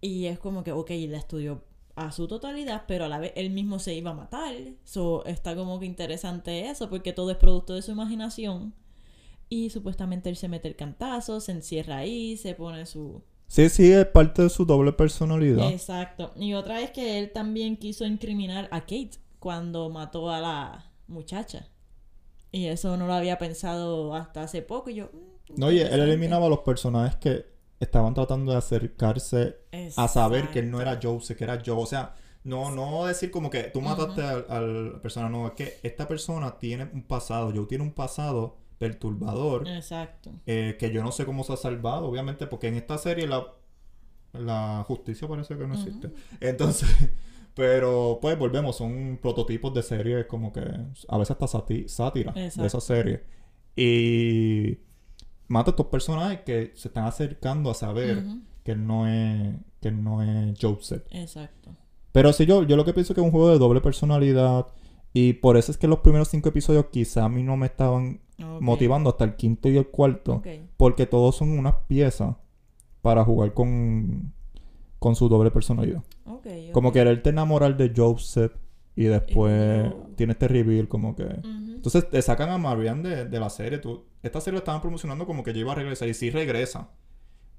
Y 0.00 0.26
es 0.26 0.38
como 0.38 0.64
que, 0.64 0.72
ok, 0.72 0.90
la 1.08 1.18
estudió 1.18 1.62
a 1.94 2.10
su 2.12 2.26
totalidad, 2.26 2.84
pero 2.88 3.04
a 3.04 3.08
la 3.08 3.18
vez 3.18 3.32
él 3.36 3.50
mismo 3.50 3.78
se 3.78 3.94
iba 3.94 4.10
a 4.10 4.14
matar. 4.14 4.54
So, 4.84 5.24
está 5.26 5.54
como 5.54 5.78
que 5.78 5.86
interesante 5.86 6.68
eso, 6.70 6.88
porque 6.88 7.12
todo 7.12 7.30
es 7.30 7.36
producto 7.36 7.74
de 7.74 7.82
su 7.82 7.92
imaginación. 7.92 8.74
Y 9.48 9.70
supuestamente 9.70 10.28
él 10.30 10.36
se 10.36 10.48
mete 10.48 10.68
el 10.68 10.76
cantazo, 10.76 11.40
se 11.40 11.52
encierra 11.52 11.98
ahí, 11.98 12.36
se 12.36 12.54
pone 12.54 12.86
su... 12.86 13.22
Sí, 13.50 13.68
sí, 13.68 13.90
es 13.90 14.06
parte 14.06 14.42
de 14.42 14.48
su 14.48 14.64
doble 14.64 14.92
personalidad. 14.92 15.72
Exacto. 15.72 16.30
Y 16.36 16.54
otra 16.54 16.80
es 16.82 16.92
que 16.92 17.18
él 17.18 17.32
también 17.32 17.76
quiso 17.76 18.06
incriminar 18.06 18.68
a 18.70 18.82
Kate 18.82 19.10
cuando 19.40 19.90
mató 19.90 20.30
a 20.30 20.38
la 20.40 20.92
muchacha. 21.08 21.66
Y 22.52 22.66
eso 22.66 22.96
no 22.96 23.08
lo 23.08 23.12
había 23.14 23.38
pensado 23.38 24.14
hasta 24.14 24.44
hace 24.44 24.62
poco. 24.62 24.90
Y 24.90 24.94
yo. 24.94 25.06
mm, 25.12 25.54
No, 25.56 25.72
y 25.72 25.80
él 25.80 26.00
eliminaba 26.00 26.46
a 26.46 26.48
los 26.48 26.60
personajes 26.60 27.16
que 27.16 27.44
estaban 27.80 28.14
tratando 28.14 28.52
de 28.52 28.58
acercarse 28.58 29.56
a 29.96 30.06
saber 30.06 30.50
que 30.50 30.60
él 30.60 30.70
no 30.70 30.80
era. 30.80 31.00
Joseph, 31.02 31.36
que 31.36 31.42
era 31.42 31.60
Joe. 31.64 31.82
O 31.82 31.86
sea, 31.86 32.14
no, 32.44 32.70
no 32.70 33.06
decir 33.06 33.32
como 33.32 33.50
que 33.50 33.64
tú 33.64 33.80
mataste 33.80 34.22
al, 34.22 34.46
al 34.48 35.00
persona, 35.02 35.28
no, 35.28 35.48
es 35.48 35.54
que 35.54 35.80
esta 35.82 36.06
persona 36.06 36.56
tiene 36.56 36.88
un 36.92 37.02
pasado, 37.02 37.50
Joe 37.52 37.66
tiene 37.66 37.82
un 37.82 37.92
pasado 37.92 38.58
perturbador 38.80 39.68
Exacto. 39.68 40.32
eh, 40.46 40.76
que 40.78 40.90
yo 40.90 41.02
no 41.02 41.12
sé 41.12 41.26
cómo 41.26 41.44
se 41.44 41.52
ha 41.52 41.56
salvado, 41.58 42.06
obviamente, 42.06 42.46
porque 42.46 42.68
en 42.68 42.76
esta 42.76 42.96
serie 42.96 43.28
la, 43.28 43.46
la 44.32 44.82
justicia 44.88 45.28
parece 45.28 45.54
que 45.58 45.66
no 45.66 45.74
existe. 45.74 46.10
Entonces, 46.40 46.88
pero 47.54 48.18
pues 48.22 48.38
volvemos, 48.38 48.76
son 48.76 49.18
prototipos 49.20 49.74
de 49.74 49.82
series 49.82 50.24
como 50.24 50.50
que 50.50 50.60
a 50.60 51.18
veces 51.18 51.36
hasta 51.38 51.46
sátira 51.88 52.32
de 52.32 52.46
esa 52.66 52.80
serie. 52.80 53.22
Y 53.76 54.78
mata 55.46 55.70
a 55.70 55.72
estos 55.72 55.86
personajes 55.88 56.40
que 56.40 56.72
se 56.74 56.88
están 56.88 57.04
acercando 57.04 57.70
a 57.70 57.74
saber 57.74 58.24
que 58.64 58.74
no 58.76 59.06
es, 59.06 59.56
que 59.82 59.90
no 59.90 60.22
es 60.22 60.58
Joseph. 60.58 61.02
Exacto. 61.10 61.76
Pero 62.12 62.32
sí, 62.32 62.46
yo, 62.46 62.62
yo 62.62 62.76
lo 62.76 62.86
que 62.86 62.94
pienso 62.94 63.14
que 63.14 63.20
es 63.20 63.24
un 63.26 63.30
juego 63.30 63.50
de 63.50 63.58
doble 63.58 63.82
personalidad. 63.82 64.68
Y 65.12 65.32
por 65.34 65.56
eso 65.56 65.72
es 65.72 65.78
que 65.78 65.88
los 65.88 66.00
primeros 66.00 66.28
cinco 66.28 66.48
episodios 66.50 66.86
quizá 66.92 67.24
a 67.24 67.28
mí 67.28 67.42
no 67.42 67.56
me 67.56 67.66
estaban 67.66 68.20
motivando 68.60 69.10
hasta 69.10 69.24
el 69.24 69.36
quinto 69.36 69.68
y 69.68 69.76
el 69.76 69.88
cuarto. 69.88 70.42
Porque 70.76 71.06
todos 71.06 71.36
son 71.36 71.58
unas 71.58 71.74
piezas 71.88 72.36
para 73.02 73.24
jugar 73.24 73.52
con, 73.54 74.32
con 74.98 75.16
su 75.16 75.28
doble 75.28 75.50
personalidad. 75.50 76.02
Como 76.72 76.92
quererte 76.92 77.30
enamorar 77.30 77.76
de 77.76 77.92
Joseph 77.94 78.52
y 78.96 79.04
después 79.04 79.86
Ew. 79.92 80.14
tiene 80.16 80.32
este 80.32 80.48
reveal 80.48 80.88
como 80.88 81.14
que... 81.16 81.24
Entonces 81.24 82.08
te 82.10 82.20
sacan 82.22 82.50
a 82.50 82.58
Marianne 82.58 83.08
de, 83.08 83.24
de 83.24 83.40
la 83.40 83.48
serie. 83.50 83.78
Tú, 83.78 84.04
esta 84.22 84.40
serie 84.40 84.56
la 84.56 84.58
estaban 84.60 84.80
promocionando 84.82 85.26
como 85.26 85.42
que 85.42 85.52
ya 85.54 85.60
iba 85.60 85.72
a 85.72 85.76
regresar 85.76 86.08
y 86.08 86.14
sí 86.14 86.30
regresa. 86.30 86.90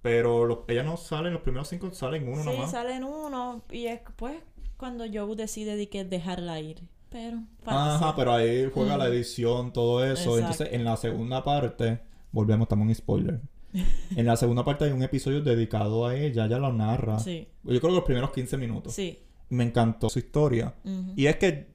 Pero 0.01 0.45
lo- 0.45 0.65
ella 0.67 0.83
no 0.83 0.97
sale 0.97 1.27
en 1.27 1.33
los 1.33 1.41
primeros 1.43 1.67
cinco, 1.67 1.91
salen 1.91 2.27
uno 2.27 2.43
sí, 2.43 2.49
nomás. 2.49 2.71
salen 2.71 3.03
uno. 3.03 3.61
Y 3.71 3.85
es 3.87 4.01
pues 4.15 4.35
cuando 4.77 5.05
Joe 5.11 5.35
decide 5.35 5.75
de 5.75 5.89
que 5.89 6.05
dejarla 6.05 6.59
ir. 6.59 6.81
Pero. 7.11 7.43
Ajá, 7.65 8.15
pero 8.15 8.33
ahí 8.33 8.69
juega 8.73 8.97
la 8.97 9.07
edición, 9.07 9.73
todo 9.73 10.03
eso. 10.03 10.37
Exacto. 10.37 10.39
Entonces, 10.39 10.69
en 10.71 10.83
la 10.85 10.97
segunda 10.97 11.43
parte, 11.43 11.99
volvemos, 12.31 12.65
estamos 12.65 12.87
en 12.87 12.95
spoiler. 12.95 13.41
en 14.15 14.25
la 14.25 14.35
segunda 14.37 14.63
parte 14.63 14.85
hay 14.85 14.91
un 14.91 15.03
episodio 15.03 15.41
dedicado 15.41 16.05
a 16.05 16.15
ella, 16.15 16.45
ella 16.45 16.57
lo 16.57 16.71
narra. 16.71 17.19
Sí. 17.19 17.47
Yo 17.63 17.79
creo 17.79 17.81
que 17.81 17.95
los 17.95 18.03
primeros 18.03 18.31
15 18.31 18.57
minutos. 18.57 18.93
Sí. 18.93 19.19
Me 19.49 19.65
encantó 19.65 20.09
su 20.09 20.19
historia. 20.19 20.73
Y 21.15 21.25
es 21.25 21.35
que 21.35 21.67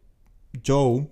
Joe 0.67 1.07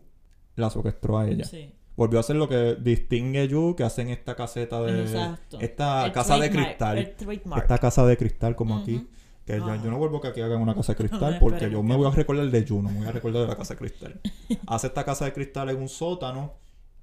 las 0.56 0.74
orquestó 0.74 1.18
a 1.18 1.28
ella. 1.28 1.44
Sí. 1.44 1.74
Volvió 1.96 2.18
a 2.18 2.20
hacer 2.20 2.36
lo 2.36 2.48
que 2.48 2.76
distingue 2.80 3.42
a 3.42 3.48
Joe, 3.48 3.76
que 3.76 3.84
hacen 3.84 4.08
esta 4.08 4.34
caseta 4.34 4.80
de... 4.82 5.02
Exacto. 5.02 5.60
Esta 5.60 6.06
El 6.06 6.12
casa 6.12 6.38
de 6.38 6.50
cristal. 6.50 6.98
Esta 6.98 7.78
casa 7.78 8.06
de 8.06 8.16
cristal 8.16 8.56
como 8.56 8.78
aquí. 8.78 9.06
Que 9.44 9.58
yo, 9.58 9.74
yo 9.76 9.90
no 9.90 9.98
vuelvo 9.98 10.20
que 10.22 10.28
aquí 10.28 10.40
hagan 10.40 10.60
una 10.62 10.74
casa 10.74 10.92
de 10.94 10.96
cristal 11.06 11.38
porque 11.38 11.70
yo 11.70 11.82
me 11.82 11.94
voy 11.96 12.06
a 12.06 12.10
recordar 12.10 12.50
de 12.50 12.66
Juno, 12.66 12.88
me 12.90 12.98
voy 13.00 13.08
a 13.08 13.12
recordar 13.12 13.42
de 13.42 13.48
la 13.48 13.56
casa 13.56 13.74
de 13.74 13.78
cristal. 13.78 14.20
Hace 14.66 14.86
esta 14.86 15.04
casa 15.04 15.26
de 15.26 15.32
cristal 15.34 15.68
en 15.70 15.76
un 15.76 15.88
sótano 15.88 16.54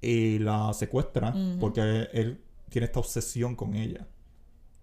y 0.02 0.40
la 0.40 0.74
secuestra 0.74 1.34
porque 1.60 1.82
él 2.14 2.42
tiene 2.70 2.86
esta 2.86 3.00
obsesión 3.00 3.56
con 3.56 3.76
ella. 3.76 4.08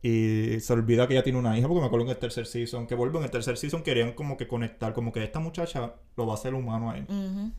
Y 0.01 0.61
se 0.61 0.73
olvida 0.73 1.09
que 1.09 1.14
ella 1.14 1.25
tiene 1.25 1.40
una 1.40 1.59
hija 1.59 1.66
porque 1.66 1.81
me 1.81 1.87
acuerdo 1.87 2.05
en 2.07 2.12
el 2.12 2.18
tercer 2.18 2.47
season, 2.47 2.87
que 2.87 2.94
vuelvo 2.94 3.18
en 3.18 3.25
el 3.25 3.31
tercer 3.33 3.57
season 3.57 3.83
querían 3.83 4.12
como 4.12 4.37
que 4.37 4.47
conectar, 4.47 4.92
como 4.94 5.11
que 5.11 5.25
esta 5.25 5.40
muchacha 5.40 5.94
lo 6.16 6.27
va 6.27 6.35
a 6.35 6.37
hacer 6.37 6.55
humano 6.55 6.92
a 6.92 6.99
él. 6.99 7.07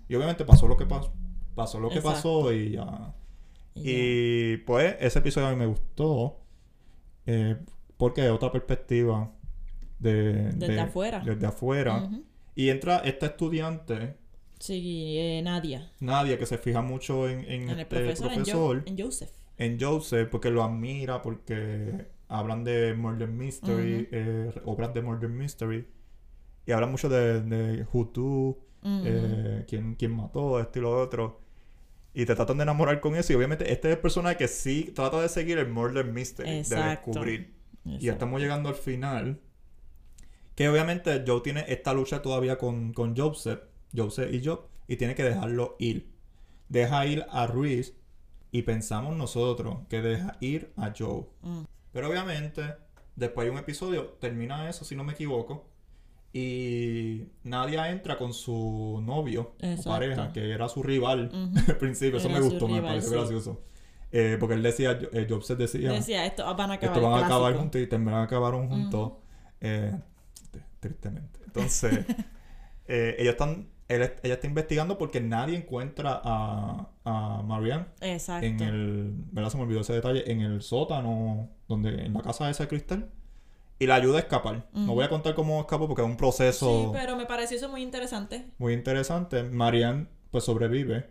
Y 0.07 0.15
obviamente 0.15 0.45
pasó 0.45 0.65
lo 0.69 0.77
que 0.77 0.85
pasó, 0.85 1.12
pasó 1.55 1.81
lo 1.81 1.89
que 1.89 1.95
Exacto. 1.97 2.15
pasó 2.15 2.53
y 2.53 2.71
ya. 2.71 3.13
Y 3.75 4.57
pues 4.57 4.95
ese 5.01 5.19
episodio 5.19 5.47
a 5.47 5.51
mí 5.51 5.57
me 5.57 5.65
gustó. 5.65 6.38
eh, 7.25 7.57
porque 7.97 8.25
es 8.25 8.31
otra 8.31 8.49
perspectiva 8.51 9.29
de, 9.99 10.51
Desde 10.53 10.73
de- 10.73 10.79
afuera. 10.79 11.21
Desde 11.25 11.45
afuera. 11.45 12.09
Y 12.55 12.69
entra 12.69 12.99
esta 12.99 13.27
estudiante, 13.27 14.15
Sí, 14.59 15.15
eh, 15.17 15.41
Nadia. 15.41 15.89
Nadia, 16.01 16.38
que 16.38 16.45
se 16.45 16.57
fija 16.57 16.81
mucho 16.81 17.29
en, 17.29 17.39
en 17.41 17.62
En 17.63 17.69
el 17.69 17.79
este 17.79 17.85
profesor, 17.95 18.25
en, 18.33 18.39
Jo- 18.39 18.43
profesor, 18.43 18.83
en 18.88 18.97
Joseph. 18.97 19.29
en 19.57 19.79
Joseph, 19.79 20.27
porque 20.29 20.49
lo 20.49 20.63
admira, 20.63 21.21
porque 21.21 22.07
hablan 22.27 22.65
de 22.65 22.93
Murder 22.93 23.29
Mystery, 23.29 24.09
eh, 24.12 24.51
obras 24.65 24.93
de 24.93 25.01
Murder 25.01 25.29
Mystery. 25.29 25.88
Y 26.65 26.71
hablan 26.73 26.91
mucho 26.91 27.07
de, 27.07 27.41
de 27.41 27.85
Hutu, 27.93 28.57
eh, 28.83 29.63
quién, 29.67 29.95
quién 29.95 30.12
mató, 30.12 30.59
esto 30.59 30.79
y 30.79 30.81
lo 30.81 31.01
otro. 31.01 31.39
Y 32.13 32.25
te 32.25 32.35
tratan 32.35 32.57
de 32.57 32.63
enamorar 32.63 32.99
con 32.99 33.15
eso. 33.15 33.31
Y 33.31 33.38
obviamente 33.38 33.71
este 33.71 33.88
es 33.89 33.95
el 33.95 34.01
personaje 34.01 34.35
que 34.35 34.47
sí 34.49 34.91
trata 34.93 35.21
de 35.21 35.29
seguir 35.29 35.57
el 35.57 35.69
murder 35.69 36.05
mystery, 36.05 36.49
de 36.49 36.59
Exacto. 36.59 37.12
descubrir. 37.12 37.53
Y 37.85 38.09
estamos 38.09 38.41
llegando 38.41 38.67
al 38.67 38.75
final. 38.75 39.39
Que 40.60 40.67
obviamente 40.67 41.24
Joe 41.26 41.39
tiene 41.39 41.63
esta 41.69 41.93
lucha 41.93 42.22
todavía 42.22 42.58
con, 42.58 42.91
con 42.91 43.15
Joseph, 43.15 43.62
Joseph 43.95 44.30
y 44.34 44.45
Job, 44.45 44.65
y 44.89 44.98
tiene 44.98 45.15
que 45.15 45.24
dejarlo 45.24 45.78
ir. 45.80 46.12
Deja 46.67 47.06
ir 47.06 47.26
a 47.30 47.48
Ruiz 47.48 47.95
y 48.52 48.63
pensamos 48.63 49.15
nosotros 49.15 49.78
que 49.88 50.02
deja 50.02 50.36
ir 50.41 50.74
a 50.76 50.91
Joe. 50.93 51.24
Mm. 51.43 51.62
Pero 51.93 52.10
obviamente, 52.10 52.76
después 53.15 53.45
de 53.45 53.52
un 53.52 53.58
episodio, 53.58 54.17
termina 54.19 54.67
eso, 54.69 54.84
si 54.84 54.98
no 54.98 55.06
me 55.06 55.13
equivoco. 55.13 55.65
Y 56.34 57.24
Nadia 57.45 57.89
entra 57.89 58.17
con 58.17 58.34
su 58.34 59.02
novio 59.02 59.54
o 59.63 59.65
Exacto. 59.65 59.89
pareja, 59.91 60.34
que 60.34 60.52
era 60.52 60.67
su 60.67 60.84
rival 60.84 61.32
al 61.69 61.78
principio. 61.78 62.17
Eso 62.19 62.28
me 62.28 62.41
gustó, 62.41 62.67
me 62.67 62.82
pareció 62.82 63.12
sí. 63.12 63.15
gracioso. 63.15 63.62
Eh, 64.12 64.36
porque 64.38 64.56
él 64.56 64.63
decía, 64.63 65.00
eh, 65.13 65.26
Jobs 65.30 65.58
decía, 65.58 65.93
Decía, 65.93 66.26
esto 66.26 66.43
van 66.54 66.72
a 66.72 66.74
acabar. 66.74 66.98
esto 66.98 67.10
van 67.10 67.24
a 67.24 67.26
acabar 67.26 67.56
juntos 67.56 67.80
y 67.80 67.88
terminan 67.88 68.24
acabaron 68.24 68.67
juntos. 68.67 69.13
eh, 69.62 69.95
tristemente. 70.79 71.39
Entonces, 71.45 72.05
eh, 72.87 73.15
ellos 73.19 73.31
están, 73.33 73.69
él- 73.87 74.13
ella 74.23 74.33
está 74.35 74.47
investigando 74.47 74.97
porque 74.97 75.21
nadie 75.21 75.57
encuentra 75.57 76.21
a, 76.23 76.89
a 77.05 77.41
Marianne 77.43 77.85
Exacto. 78.01 78.45
en 78.45 78.59
el, 78.61 79.13
¿verdad? 79.31 79.49
Se 79.49 79.57
me 79.57 79.63
olvidó 79.63 79.81
ese 79.81 79.93
detalle, 79.93 80.31
en 80.31 80.41
el 80.41 80.61
sótano, 80.61 81.49
donde, 81.67 82.05
en 82.05 82.13
la 82.13 82.21
casa 82.21 82.49
esa 82.49 82.63
de 82.63 82.69
cristal. 82.69 83.09
Y 83.81 83.87
la 83.87 83.95
ayuda 83.95 84.17
a 84.17 84.19
escapar. 84.19 84.67
No 84.73 84.93
voy 84.93 85.05
a 85.05 85.09
contar 85.09 85.33
cómo 85.35 85.61
escapó 85.61 85.87
porque 85.87 86.01
es 86.01 86.07
un 86.07 86.17
proceso 86.17 86.87
Sí, 86.87 86.89
pero 86.91 87.15
me 87.15 87.25
pareció 87.25 87.55
eso 87.55 87.69
muy 87.69 87.81
interesante. 87.81 88.45
muy 88.57 88.73
interesante. 88.73 89.43
Marianne, 89.43 90.07
pues 90.31 90.43
sobrevive. 90.43 91.09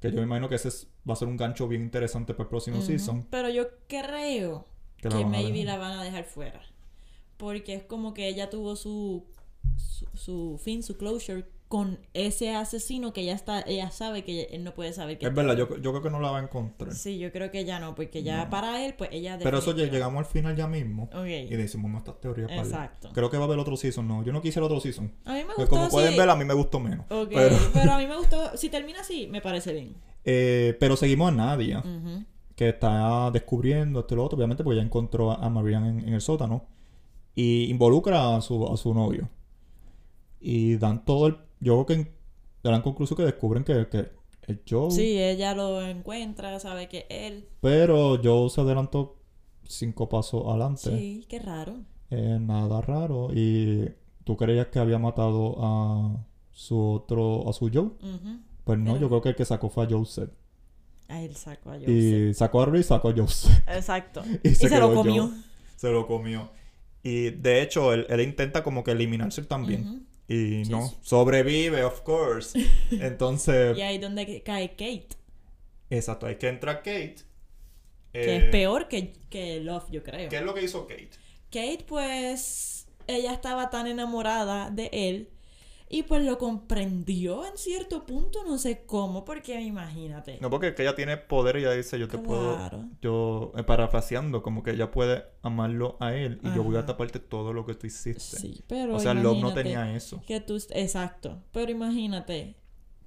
Que 0.00 0.10
yo 0.10 0.16
me 0.18 0.24
imagino 0.24 0.50
que 0.50 0.56
ese 0.56 0.68
es- 0.68 0.88
va 1.08 1.14
a 1.14 1.16
ser 1.16 1.26
un 1.28 1.38
gancho 1.38 1.66
bien 1.68 1.80
interesante 1.82 2.34
para 2.34 2.44
el 2.44 2.48
próximo 2.50 2.82
season. 2.82 3.26
Pero 3.30 3.48
yo 3.48 3.66
creo 3.88 4.66
Que 4.98 5.08
que, 5.08 5.14
la 5.20 5.20
a 5.20 5.26
maybe 5.26 5.64
la 5.64 5.78
van 5.78 5.92
a 5.98 6.04
dejar 6.04 6.24
fuera. 6.24 6.60
Porque 7.36 7.74
es 7.74 7.82
como 7.84 8.14
que 8.14 8.28
ella 8.28 8.48
tuvo 8.50 8.76
su, 8.76 9.24
su, 9.76 10.06
su 10.14 10.60
fin, 10.62 10.82
su 10.82 10.96
closure 10.96 11.44
con 11.68 11.98
ese 12.14 12.54
asesino 12.54 13.12
que 13.12 13.24
ya 13.24 13.32
está, 13.34 13.60
ella 13.62 13.90
sabe 13.90 14.22
que 14.22 14.44
él 14.52 14.62
no 14.62 14.72
puede 14.72 14.92
saber 14.92 15.18
que 15.18 15.26
Es 15.26 15.34
verdad, 15.34 15.56
yo, 15.56 15.68
yo 15.78 15.90
creo 15.90 16.00
que 16.00 16.10
no 16.10 16.20
la 16.20 16.30
va 16.30 16.38
a 16.38 16.42
encontrar. 16.44 16.94
Sí, 16.94 17.18
yo 17.18 17.32
creo 17.32 17.50
que 17.50 17.64
ya 17.64 17.80
no, 17.80 17.96
porque 17.96 18.22
ya 18.22 18.44
No. 18.44 18.50
para 18.50 18.86
él, 18.86 18.94
pues 18.96 19.10
ella 19.12 19.36
Pero 19.42 19.58
eso 19.58 19.74
ya 19.76 19.86
llegamos 19.86 20.20
al 20.20 20.26
final 20.26 20.54
ya 20.54 20.68
mismo. 20.68 21.10
Ok. 21.12 21.26
Y 21.26 21.56
decimos 21.56 21.90
nuestras 21.90 22.20
teorías 22.20 22.48
para 22.48 22.62
Exacto. 22.62 23.10
Creo 23.12 23.30
que 23.30 23.36
va 23.36 23.42
a 23.42 23.46
haber 23.46 23.58
otro 23.58 23.76
season. 23.76 24.06
No, 24.06 24.22
yo 24.22 24.32
no 24.32 24.40
quise 24.40 24.60
el 24.60 24.64
otro 24.64 24.78
season. 24.78 25.12
A 25.24 25.32
mí 25.32 25.40
me 25.40 25.44
Pues 25.46 25.56
gustó 25.56 25.70
como 25.70 25.88
pueden 25.88 26.16
ver, 26.16 26.30
a 26.30 26.36
mí 26.36 26.44
me 26.44 26.54
gustó 26.54 26.78
menos. 26.78 27.04
Ok, 27.10 27.30
Pero, 27.34 27.56
pero... 27.74 27.92
a 27.94 27.98
mí 27.98 28.06
me 28.06 28.16
gustó. 28.18 28.56
Si 28.56 28.68
termina 28.70 29.00
así, 29.00 29.26
me 29.26 29.40
parece 29.40 29.72
bien. 29.72 29.96
eh, 30.24 30.76
pero 30.78 30.96
seguimos 30.96 31.32
a 31.32 31.34
Nadia, 31.34 31.82
que 32.54 32.68
está 32.68 33.28
descubriendo 33.32 34.00
esto 34.00 34.14
y 34.14 34.16
lo 34.18 34.24
otro, 34.24 34.36
obviamente, 34.38 34.62
porque 34.62 34.76
ya 34.76 34.82
encontró 34.84 35.32
a 35.32 35.50
Marianne 35.50 35.88
en, 35.88 35.98
en 36.08 36.14
el 36.14 36.20
sótano. 36.20 36.64
Y 37.36 37.70
involucra 37.70 38.34
a 38.36 38.40
su, 38.40 38.66
a 38.66 38.76
su 38.76 38.92
novio. 38.92 39.28
Y 40.40 40.76
dan 40.76 41.04
todo 41.04 41.28
el. 41.28 41.36
Yo 41.60 41.84
creo 41.84 42.04
que 42.04 42.12
dan 42.62 42.82
conclusión 42.82 43.16
que 43.16 43.22
descubren 43.24 43.62
que, 43.62 43.86
que 43.88 44.10
es 44.46 44.58
Joe. 44.68 44.90
Sí, 44.90 45.18
ella 45.18 45.54
lo 45.54 45.82
encuentra, 45.82 46.58
sabe 46.60 46.88
que 46.88 47.06
él. 47.08 47.48
Pero 47.60 48.18
Joe 48.22 48.48
se 48.50 48.60
adelantó 48.62 49.16
cinco 49.64 50.08
pasos 50.08 50.42
adelante. 50.46 50.90
Sí, 50.96 51.26
qué 51.28 51.38
raro. 51.38 51.76
Eh, 52.10 52.38
nada 52.40 52.80
raro. 52.80 53.28
Y 53.32 53.88
tú 54.24 54.36
creías 54.36 54.68
que 54.68 54.78
había 54.78 54.98
matado 54.98 55.56
a 55.58 56.24
su 56.52 56.78
otro, 56.80 57.48
a 57.48 57.52
su 57.52 57.70
Joe. 57.72 57.82
Ujú. 57.84 58.40
Pues 58.64 58.78
no, 58.78 58.92
Pero- 58.94 59.00
yo 59.00 59.08
creo 59.08 59.20
que 59.22 59.28
el 59.30 59.36
que 59.36 59.44
sacó 59.44 59.68
fue 59.68 59.84
a 59.84 59.88
Joseph. 59.90 60.30
A 61.08 61.22
él 61.22 61.36
sacó 61.36 61.70
a 61.70 61.74
Joseph. 61.74 61.88
Y 61.88 62.34
sacó 62.34 62.62
a 62.62 62.66
Ruiz 62.66 62.86
y 62.86 62.88
sacó 62.88 63.08
a 63.10 63.14
Joseph. 63.16 63.52
Exacto. 63.68 64.22
Y 64.42 64.48
Y, 64.48 64.54
se 64.54 64.78
lo 64.80 64.92
comió. 64.94 65.28
Joe. 65.28 65.36
Se 65.76 65.90
lo 65.90 66.06
comió. 66.06 66.48
Y 67.06 67.30
de 67.30 67.62
hecho, 67.62 67.92
él, 67.92 68.06
él 68.08 68.20
intenta 68.20 68.62
como 68.62 68.82
que 68.82 68.90
eliminarse 68.92 69.42
también. 69.44 70.06
Y 70.28 70.64
Sí, 70.64 70.70
no, 70.72 70.88
sí. 70.88 70.96
sobrevive, 71.02 71.84
of 71.84 72.00
course. 72.02 72.58
Entonces, 72.90 73.76
Y 73.78 73.82
ahí 73.82 73.98
donde 73.98 74.42
cae 74.42 74.70
Kate. 74.70 75.08
exacto, 75.90 76.26
hay 76.26 76.36
que 76.36 76.48
entrar 76.48 76.78
Kate. 76.78 77.16
Que 78.12 78.20
Eh, 78.20 78.36
es 78.38 78.44
peor 78.50 78.88
que, 78.88 79.12
que 79.30 79.60
Love, 79.60 79.90
yo 79.90 80.02
creo. 80.02 80.28
¿Qué 80.28 80.36
es 80.36 80.42
lo 80.42 80.54
que 80.54 80.64
hizo 80.64 80.86
Kate? 80.86 81.10
Kate, 81.50 81.84
pues, 81.86 82.88
ella 83.06 83.32
estaba 83.32 83.70
tan 83.70 83.86
enamorada 83.86 84.70
de 84.70 84.90
él 84.92 85.28
y 85.88 86.02
pues 86.02 86.24
lo 86.24 86.36
comprendió 86.38 87.46
en 87.46 87.56
cierto 87.56 88.04
punto, 88.06 88.44
no 88.44 88.58
sé 88.58 88.84
cómo, 88.86 89.24
porque 89.24 89.60
imagínate. 89.60 90.38
No, 90.40 90.50
porque 90.50 90.68
es 90.68 90.74
que 90.74 90.82
ella 90.82 90.94
tiene 90.96 91.16
poder 91.16 91.56
y 91.56 91.60
ella 91.60 91.72
dice, 91.72 91.98
yo 91.98 92.08
te 92.08 92.18
puedo, 92.18 92.56
Claro. 92.56 92.84
yo, 93.00 93.52
eh, 93.56 93.62
parafraseando, 93.62 94.42
como 94.42 94.62
que 94.62 94.72
ella 94.72 94.90
puede 94.90 95.24
amarlo 95.42 95.96
a 96.00 96.14
él 96.14 96.40
y 96.42 96.52
yo 96.54 96.64
voy 96.64 96.76
a 96.76 96.86
taparte 96.86 97.20
todo 97.20 97.52
lo 97.52 97.64
que 97.64 97.74
tú 97.74 97.86
hiciste. 97.86 98.20
Sí, 98.36 98.64
pero 98.66 98.96
o 98.96 98.98
sea, 99.00 99.14
Love 99.14 99.40
no 99.40 99.54
tenía 99.54 99.94
eso. 99.94 100.20
Que 100.26 100.40
tú, 100.40 100.56
exacto, 100.70 101.42
pero 101.52 101.70
imagínate 101.70 102.56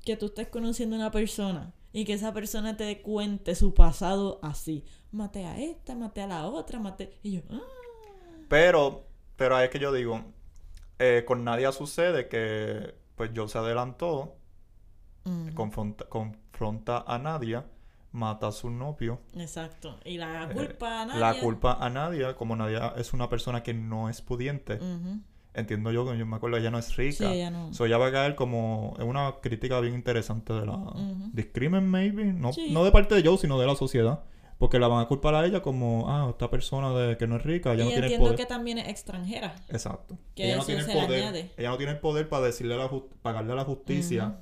que 0.06 0.16
tú 0.16 0.28
estés 0.28 0.48
conociendo 0.48 0.96
a 0.96 1.00
una 1.00 1.12
persona 1.12 1.74
y 1.92 2.06
que 2.06 2.14
esa 2.14 2.34
persona 2.34 2.78
te 2.78 3.02
cuente 3.02 3.56
su 3.56 3.74
pasado 3.74 4.40
así. 4.42 4.86
Maté 5.12 5.46
a 5.46 5.60
esta, 5.60 5.96
maté 5.96 6.22
a 6.22 6.28
la 6.28 6.48
otra, 6.48 6.80
maté... 6.80 7.18
Y 7.24 7.32
yo, 7.34 7.42
ah, 7.50 7.60
Pero, 8.48 9.06
pero 9.36 9.56
ahí 9.56 9.66
es 9.66 9.70
que 9.72 9.80
yo 9.80 9.92
digo, 9.92 10.24
eh, 11.00 11.24
con 11.26 11.44
Nadia 11.44 11.72
sucede 11.72 12.28
que 12.28 12.94
pues 13.16 13.32
Joe 13.36 13.48
se 13.50 13.58
adelantó, 13.58 14.36
confronta, 15.54 16.06
confronta 16.06 17.04
a 17.08 17.18
Nadia, 17.20 17.66
mata 18.12 18.48
a 18.48 18.52
su 18.52 18.70
novio. 18.70 19.20
exacto. 19.36 19.98
Y 20.06 20.18
la 20.18 20.44
eh, 20.46 20.54
culpa 20.54 21.02
a 21.02 21.06
nadie. 21.06 21.20
La 21.20 21.40
culpa 21.40 21.74
a 21.80 21.90
Nadia, 21.90 22.36
como 22.36 22.56
Nadia 22.56 22.94
es 22.98 23.14
una 23.14 23.30
persona 23.30 23.62
que 23.62 23.74
no 23.74 24.10
es 24.10 24.22
pudiente, 24.22 24.80
entiendo 25.54 25.92
yo, 25.92 26.14
yo 26.16 26.26
me 26.26 26.36
acuerdo, 26.38 26.58
ella 26.58 26.72
no 26.72 26.80
es 26.80 26.96
rica. 26.96 27.18
Sí, 27.18 27.26
ella 27.26 27.52
no. 27.52 27.74
So, 27.74 27.86
ella 27.86 27.98
va 27.98 28.08
a 28.08 28.12
caer 28.12 28.36
como 28.36 28.96
en 29.00 29.08
una 29.08 29.36
crítica 29.42 29.80
bien 29.82 29.94
interesante 29.94 30.54
de 30.54 30.66
la 30.66 30.78
Ujú. 30.78 31.30
discrimen, 31.34 31.90
maybe. 31.90 32.26
No, 32.26 32.54
Sí. 32.54 32.70
no 32.72 32.84
de 32.84 32.92
parte 32.92 33.16
de 33.16 33.24
Joe, 33.28 33.38
sino 33.38 33.60
de 33.60 33.68
la 33.68 33.76
sociedad. 33.76 34.24
Porque 34.60 34.78
la 34.78 34.88
van 34.90 35.02
a 35.02 35.08
culpar 35.08 35.34
a 35.36 35.46
ella 35.46 35.62
como, 35.62 36.06
ah, 36.12 36.28
esta 36.30 36.52
persona 36.52 36.92
de 36.94 37.18
que 37.18 37.26
no 37.26 37.38
es 37.38 37.44
rica, 37.44 37.74
ella 37.74 37.84
y 37.84 37.86
no 37.86 37.92
tiene 37.92 38.06
entiendo 38.08 38.26
poder. 38.26 38.38
que 38.38 38.46
también 38.46 38.78
es 38.78 38.90
extranjera. 38.90 39.56
Exacto. 39.70 40.18
que 40.36 40.46
ella 40.46 40.58
no 40.58 40.66
tiene 40.66 40.82
el 40.82 40.88
poder. 40.88 41.22
añade. 41.24 41.52
Ella 41.58 41.70
no 41.70 41.78
tiene 41.78 41.94
el 41.94 42.00
poder 42.00 42.30
para 42.30 42.46
decirle 42.46 42.76
a 42.76 42.78
la 42.78 42.92
pagarle 43.22 43.54
a 43.54 43.56
la 43.56 43.64
justicia, 43.64 44.38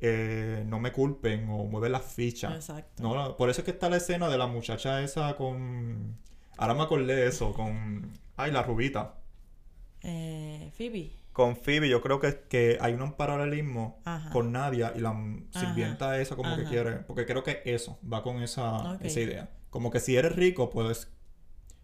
eh, 0.00 0.62
no 0.66 0.78
me 0.78 0.92
culpen 0.92 1.48
o 1.48 1.64
mueven 1.64 1.92
las 1.92 2.04
fichas. 2.04 2.54
Exacto. 2.54 3.02
No, 3.02 3.14
la- 3.16 3.34
por 3.36 3.48
eso 3.48 3.62
es 3.62 3.64
que 3.64 3.70
está 3.70 3.88
la 3.88 3.96
escena 3.96 4.28
de 4.28 4.36
la 4.38 4.46
muchacha 4.46 5.02
esa 5.02 5.34
con. 5.36 6.18
Ahora 6.58 6.74
me 6.74 6.82
acordé 6.82 7.14
de 7.16 7.26
eso, 7.26 7.52
con. 7.54 8.12
Ay, 8.36 8.52
la 8.52 8.62
rubita. 8.62 9.14
Eh, 10.02 10.70
Phoebe. 10.76 11.10
Con 11.36 11.54
Phoebe, 11.56 11.86
yo 11.90 12.00
creo 12.00 12.18
que, 12.18 12.44
que 12.48 12.78
hay 12.80 12.94
un 12.94 13.12
paralelismo 13.12 14.00
Ajá. 14.06 14.30
con 14.30 14.52
Nadia 14.52 14.94
y 14.96 15.00
la 15.00 15.10
m- 15.10 15.44
Ajá. 15.52 15.66
sirvienta 15.66 16.18
esa 16.18 16.34
como 16.34 16.56
que 16.56 16.64
quiere. 16.64 16.92
Porque 17.00 17.26
creo 17.26 17.42
que 17.42 17.60
eso 17.66 17.98
va 18.10 18.22
con 18.22 18.42
esa, 18.42 18.96
esa 19.02 19.20
idea. 19.20 19.50
Como 19.68 19.90
que 19.90 20.00
si 20.00 20.16
eres 20.16 20.34
rico, 20.34 20.70
puedes, 20.70 21.12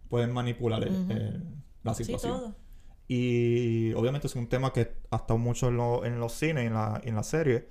puedes 0.08 0.30
manipular 0.30 0.82
el- 0.82 0.94
Ujú. 1.02 1.12
el- 1.12 1.44
la 1.82 1.92
Sí, 1.92 2.04
situación. 2.04 2.38
todo. 2.38 2.56
Y 3.08 3.92
obviamente 3.92 4.26
es 4.26 4.34
un 4.36 4.46
tema 4.48 4.72
que 4.72 4.96
ha 5.10 5.16
estado 5.16 5.36
mucho 5.36 5.68
en, 5.68 5.76
lo- 5.76 6.06
en 6.06 6.18
los 6.18 6.32
cines, 6.32 6.64
en 6.66 6.72
la, 6.72 6.98
en 7.04 7.14
la 7.14 7.22
serie. 7.22 7.68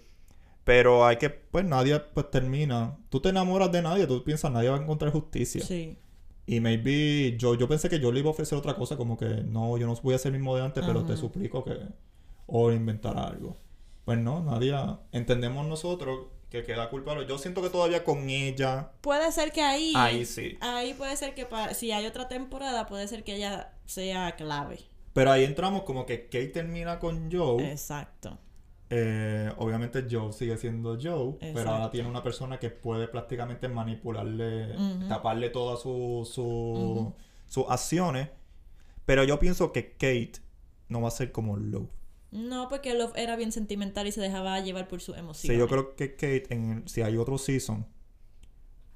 Pero 0.64 1.08
hay 1.08 1.18
que, 1.18 1.32
pues 1.32 1.66
Nadia 1.66 2.12
pues 2.14 2.30
termina. 2.30 3.00
Tú 3.10 3.20
te 3.22 3.30
enamoras 3.30 3.72
de 3.72 3.82
Nadia, 3.82 4.08
tú 4.08 4.24
piensas 4.24 4.52
Nadia 4.52 4.70
va 4.70 4.78
a 4.78 4.82
encontrar 4.82 5.12
justicia. 5.12 5.64
Sí. 5.66 5.98
Y 6.46 6.60
maybe 6.60 7.38
yo, 7.38 7.56
yo 7.56 7.68
pensé 7.68 7.90
que 7.90 8.00
yo 8.00 8.12
le 8.12 8.20
iba 8.20 8.30
a 8.30 8.32
ofrecer 8.32 8.58
otra 8.58 8.76
cosa, 8.76 8.98
como 8.98 9.18
que 9.18 9.26
no, 9.26 9.78
yo 9.78 9.88
no 9.88 9.96
voy 9.96 10.16
a 10.16 10.18
ser 10.18 10.34
el 10.34 10.40
mismo 10.40 10.56
de 10.56 10.64
antes, 10.64 10.84
pero 10.86 11.04
te 11.06 11.16
suplico 11.16 11.64
que. 11.64 11.78
O 12.48 12.72
inventar 12.72 13.18
algo. 13.18 13.56
Pues 14.04 14.18
no, 14.18 14.44
Nadia, 14.44 15.00
entendemos 15.12 15.66
nosotros 15.68 16.28
que 16.50 16.64
queda 16.64 16.90
culpable. 16.90 17.26
Yo 17.26 17.38
siento 17.38 17.62
que 17.62 17.70
todavía 17.70 18.04
con 18.04 18.30
ella. 18.30 18.92
Puede 19.00 19.32
ser 19.32 19.54
que 19.54 19.62
ahí. 19.62 19.94
Ahí 19.96 20.26
sí. 20.26 20.58
Ahí 20.60 20.94
puede 20.94 21.16
ser 21.16 21.34
que 21.34 21.48
si 21.74 21.92
hay 21.92 22.06
otra 22.06 22.28
temporada, 22.28 22.88
puede 22.88 23.08
ser 23.08 23.24
que 23.24 23.36
ella 23.36 23.74
sea 23.86 24.36
clave. 24.36 24.80
Pero 25.14 25.32
ahí 25.32 25.46
entramos 25.46 25.84
como 25.84 26.06
que 26.06 26.26
Kate 26.26 26.48
termina 26.48 27.00
con 27.00 27.32
Joe. 27.32 27.72
Exacto. 27.72 28.38
Eh, 28.94 29.50
obviamente 29.58 30.06
Joe 30.12 30.34
sigue 30.34 30.58
siendo 30.58 30.98
Joe, 31.02 31.38
pero 31.54 31.70
ahora 31.72 31.90
tiene 31.92 32.10
una 32.10 32.22
persona 32.22 32.60
que 32.60 32.70
puede 32.70 33.08
prácticamente 33.08 33.70
manipularle, 33.70 34.76
taparle 35.08 35.50
todas 35.50 35.80
su- 35.82 37.14
sus 37.48 37.66
acciones. 37.70 38.30
Pero 39.06 39.24
yo 39.24 39.40
pienso 39.40 39.72
que 39.72 39.94
Kate 39.94 40.34
no 40.90 41.00
va 41.02 41.08
a 41.08 41.12
ser 41.12 41.32
como 41.32 41.56
Love. 41.56 41.90
No, 42.32 42.68
porque 42.70 42.94
Love 42.94 43.14
era 43.16 43.36
bien 43.38 43.52
sentimental 43.54 44.08
y 44.08 44.12
se 44.12 44.20
dejaba 44.22 44.60
llevar 44.60 44.88
por 44.90 45.00
sus 45.02 45.18
emociones. 45.18 45.56
Sí, 45.56 45.58
yo 45.58 45.68
creo 45.70 45.96
que 45.96 46.12
Kate, 46.16 46.54
en 46.54 46.70
el- 46.72 46.88
si 46.90 47.02
hay 47.02 47.16
otro 47.18 47.38
season, 47.38 47.86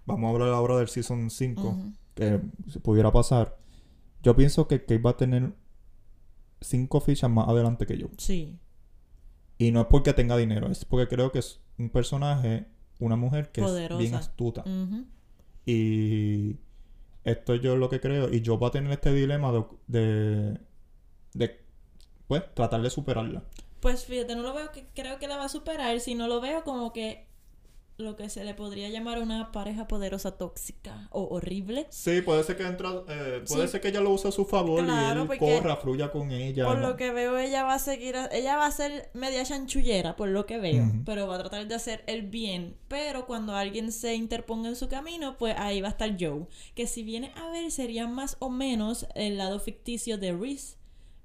vamos 0.06 0.28
a 0.28 0.32
hablar 0.34 0.50
ahora 0.50 0.76
del 0.78 0.90
season 0.90 1.30
5, 1.30 1.70
Ujú. 1.70 1.94
que 2.16 2.42
si 2.70 2.80
pudiera 2.80 3.12
pasar. 3.14 3.58
Yo 4.24 4.36
pienso 4.36 4.68
que 4.68 4.82
Kate 4.82 4.98
va 5.00 5.12
a 5.12 5.18
tener 5.18 5.54
cinco 6.62 7.00
fichas 7.00 7.30
más 7.30 7.48
adelante 7.48 7.86
que 7.86 7.98
yo. 7.98 8.08
Sí. 8.18 8.58
Y 9.58 9.72
no 9.72 9.82
es 9.82 9.88
porque 9.88 10.14
tenga 10.14 10.36
dinero, 10.38 10.70
es 10.70 10.86
porque 10.86 11.08
creo 11.08 11.32
que 11.32 11.40
es 11.40 11.62
un 11.78 11.90
personaje, 11.90 12.66
una 13.00 13.16
mujer 13.16 13.52
que 13.52 13.62
es 13.62 13.98
bien 13.98 14.16
astuta. 14.16 14.64
Y 15.66 16.58
esto 17.24 17.56
yo 17.56 17.76
lo 17.76 17.90
que 17.90 18.00
creo. 18.00 18.32
Y 18.32 18.42
yo 18.42 18.60
va 18.60 18.68
a 18.68 18.72
tener 18.72 18.92
este 18.92 19.12
dilema 19.14 19.52
de, 19.52 19.66
de, 19.88 20.60
de, 21.34 21.60
pues, 22.28 22.44
tratar 22.54 22.82
de 22.82 22.90
superarla. 22.90 23.44
Pues 23.80 24.06
fíjate, 24.06 24.36
no 24.36 24.44
lo 24.44 24.54
veo 24.54 24.72
que 24.72 24.86
creo 24.94 25.20
que 25.20 25.28
la 25.28 25.38
va 25.38 25.46
a 25.46 25.50
superar, 25.50 26.00
sino 26.00 26.28
lo 26.28 26.42
veo 26.42 26.64
como 26.64 26.92
que 26.94 27.28
lo 27.98 28.18
que 28.18 28.30
se 28.30 28.44
le 28.44 28.54
podría 28.54 28.90
llamar 28.90 29.20
una 29.20 29.54
pareja 29.54 29.88
poderosa 29.88 30.38
tóxica 30.38 31.08
o 31.12 31.24
horrible. 31.30 31.88
Sí, 31.92 32.22
puede 32.22 32.44
ser 32.44 32.58
que 32.58 32.64
entra, 32.64 32.90
eh, 33.08 33.44
puede 33.48 33.68
Sí. 33.68 33.72
ser 33.72 33.80
que 33.80 33.88
ella 33.88 34.02
lo 34.02 34.10
use 34.10 34.28
a 34.28 34.32
su 34.32 34.44
favor 34.46 34.84
Claro, 34.84 35.26
y 35.30 35.32
él 35.34 35.40
corra, 35.40 35.78
fluya 35.78 36.12
con 36.12 36.30
ella. 36.32 36.66
Por 36.66 36.80
¿no? 36.80 36.90
lo 36.90 36.98
que 36.98 37.12
veo, 37.12 37.38
ella 37.38 37.64
va 37.64 37.76
a 37.76 37.80
seguir, 37.80 38.18
a- 38.18 38.28
ella 38.34 38.58
va 38.58 38.66
a 38.66 38.72
ser 38.72 39.10
media 39.14 39.44
chanchullera, 39.46 40.18
por 40.18 40.28
lo 40.28 40.46
que 40.46 40.58
veo, 40.58 40.84
pero 41.06 41.26
va 41.28 41.36
a 41.36 41.40
tratar 41.40 41.68
de 41.68 41.76
hacer 41.76 42.04
el 42.08 42.24
bien. 42.24 42.76
Pero 42.90 43.26
cuando 43.28 43.56
alguien 43.56 43.92
se 43.94 44.14
interponga 44.16 44.68
en 44.68 44.76
su 44.76 44.90
camino, 44.90 45.38
pues 45.38 45.56
ahí 45.58 45.80
va 45.80 45.88
a 45.88 45.92
estar 45.92 46.16
Joe, 46.20 46.48
que 46.76 46.88
si 46.88 47.02
viene 47.04 47.32
a 47.38 47.50
ver 47.50 47.72
sería 47.72 48.08
más 48.08 48.36
o 48.40 48.50
menos 48.50 49.08
el 49.16 49.38
lado 49.38 49.60
ficticio 49.62 50.18
de 50.18 50.34
Reese 50.34 50.76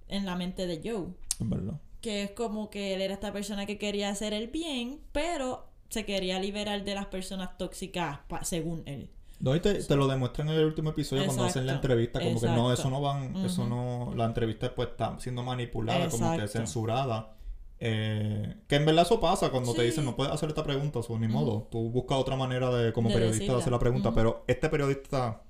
en 0.08 0.24
la 0.24 0.36
mente 0.36 0.66
de 0.68 0.76
Joe, 0.88 1.08
Es 1.40 1.48
verdad. 1.48 1.80
que 2.00 2.22
es 2.22 2.30
como 2.30 2.70
que 2.70 2.94
él 2.94 3.00
era 3.00 3.14
esta 3.14 3.32
persona 3.32 3.66
que 3.66 3.76
quería 3.76 4.08
hacer 4.08 4.32
el 4.34 4.46
bien, 4.48 5.00
pero 5.12 5.68
se 5.90 6.06
quería 6.06 6.38
liberar 6.40 6.82
de 6.84 6.94
las 6.94 7.06
personas 7.06 7.58
tóxicas, 7.58 8.20
pa- 8.28 8.42
según 8.44 8.82
él. 8.86 9.10
No, 9.40 9.54
y 9.54 9.60
te, 9.60 9.74
te 9.82 9.96
lo 9.96 10.06
demuestran 10.06 10.48
en 10.48 10.54
el 10.56 10.64
último 10.66 10.90
episodio 10.90 11.24
cuando 11.26 11.44
hacen 11.44 11.66
la 11.66 11.74
entrevista, 11.74 12.20
como 12.20 12.40
que 12.40 12.46
no, 12.46 12.72
eso 12.72 12.88
no 12.90 13.00
van, 13.02 13.36
eso 13.36 13.66
no, 13.66 14.12
la 14.16 14.24
entrevista 14.26 14.74
pues 14.74 14.88
está 14.90 15.18
siendo 15.20 15.42
manipulada, 15.42 16.08
como 16.08 16.36
que 16.38 16.48
censurada. 16.48 17.34
Eh, 17.82 18.56
que 18.68 18.76
en 18.76 18.84
verdad 18.84 19.04
eso 19.06 19.18
pasa 19.20 19.48
cuando 19.50 19.72
te 19.72 19.82
dicen 19.82 20.04
no 20.04 20.14
puedes 20.14 20.30
hacer 20.32 20.50
esta 20.50 20.62
pregunta, 20.62 20.98
o 20.98 21.18
ni 21.18 21.28
modo. 21.28 21.66
Tú 21.70 21.90
buscas 21.90 22.18
otra 22.18 22.36
manera 22.36 22.68
de 22.70 22.92
como 22.92 23.08
De 23.08 23.14
periodista 23.14 23.38
decirla. 23.40 23.54
de 23.56 23.60
hacer 23.62 23.72
la 23.72 23.78
pregunta, 23.78 24.12
pero 24.14 24.44
este 24.46 24.68
periodista, 24.68 25.42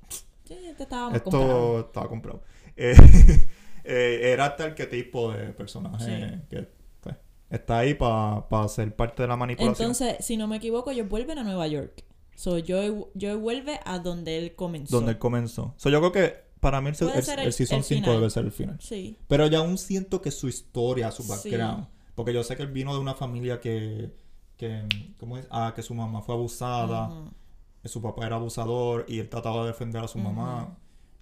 Sí, 0.45 0.57
te 0.77 0.83
estábamos 0.85 1.15
esto 1.17 1.81
estaba 1.81 2.09
comprado. 2.09 2.43
Eh, 2.77 2.95
eh, 3.85 4.33
era 4.33 4.47
hasta 4.47 4.67
el 4.67 4.75
que 4.75 4.87
tipo 4.87 5.33
de 5.33 5.49
personaje 5.53 6.05
Sí. 6.05 6.41
que 6.49 6.69
está 7.51 7.79
ahí 7.79 7.95
para 7.95 8.69
ser 8.69 8.95
parte 8.97 9.23
de 9.23 9.29
la 9.29 9.37
manipulación. 9.37 9.91
Entonces, 9.91 10.25
si 10.25 10.37
no 10.37 10.47
me 10.49 10.57
equivoco, 10.57 10.91
ellos 10.91 11.09
vuelven 11.09 11.39
a 11.39 11.43
Nueva 11.45 11.67
York. 11.67 12.05
So, 12.37 12.53
Joey, 12.67 13.05
Joey 13.21 13.37
vuelve 13.37 13.81
a 13.85 13.99
donde 13.99 14.39
él 14.39 14.55
comenzó. 14.55 14.97
donde 14.97 15.13
él 15.13 15.19
comenzó. 15.19 15.75
So, 15.77 15.91
yo 15.91 15.99
creo 16.01 16.13
que 16.13 16.35
para 16.61 16.81
mí 16.81 16.89
el, 16.91 16.95
el- 16.95 17.11
el 17.11 17.39
el- 17.47 17.53
season 17.53 17.79
el 17.79 17.85
5 17.85 18.01
final. 18.05 18.17
debe 18.19 18.31
ser 18.31 18.45
el 18.47 18.53
final. 18.53 18.79
Sí. 18.81 19.17
Pero 19.29 19.47
ya 19.47 19.59
aún 19.59 19.77
siento 19.79 20.23
que 20.23 20.31
su 20.31 20.49
historia, 20.49 21.11
su 21.11 21.23
Sí. 21.23 21.29
background. 21.29 21.89
Porque 22.15 22.33
yo 22.33 22.43
sé 22.43 22.57
que 22.57 22.63
él 22.63 22.71
vino 22.73 22.95
de 22.95 23.01
una 23.01 23.15
familia 23.15 23.61
que. 23.61 24.11
que 24.57 24.85
¿Cómo 25.19 25.37
es? 25.39 25.47
Ah, 25.51 25.73
que 25.75 25.83
su 25.83 25.95
mamá 25.95 26.23
fue 26.23 26.35
abusada. 26.35 27.11
Que 27.83 27.89
Su 27.89 28.01
papá 28.03 28.27
era 28.27 28.37
abusador. 28.37 29.07
Y 29.09 29.19
él 29.21 29.29
trataba 29.29 29.63
de 29.63 29.69
defender 29.69 30.03
a 30.05 30.09
su 30.09 30.19
mamá. 30.19 30.77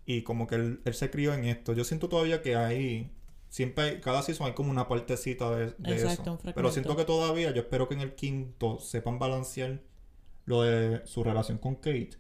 Y 0.07 0.23
como 0.23 0.47
que 0.47 0.55
él, 0.57 0.81
él 0.85 0.95
se 0.95 1.11
crió 1.11 1.35
en 1.35 1.45
esto. 1.45 1.73
Yo 1.73 1.85
siento 1.85 2.09
todavía 2.09 2.43
que 2.43 2.57
ahí. 2.57 3.12
Siempre 3.49 3.85
hay, 3.85 4.01
cada 4.01 4.23
season 4.23 4.47
hay 4.47 4.53
como 4.53 4.71
una 4.71 4.89
partecita 4.89 5.51
de, 5.57 5.75
de 5.79 5.93
Exacto, 5.93 6.39
eso. 6.43 6.53
Pero 6.55 6.71
siento 6.71 6.97
que 6.97 7.05
todavía, 7.05 7.51
yo 7.51 7.63
espero 7.63 7.89
que 7.89 7.95
en 7.95 8.01
el 8.03 8.15
quinto 8.15 8.79
sepan 8.79 9.19
balancear 9.19 9.81
lo 10.45 10.63
de 10.63 11.07
su 11.07 11.25
relación 11.25 11.59
con 11.59 11.77
Kate 11.77 12.11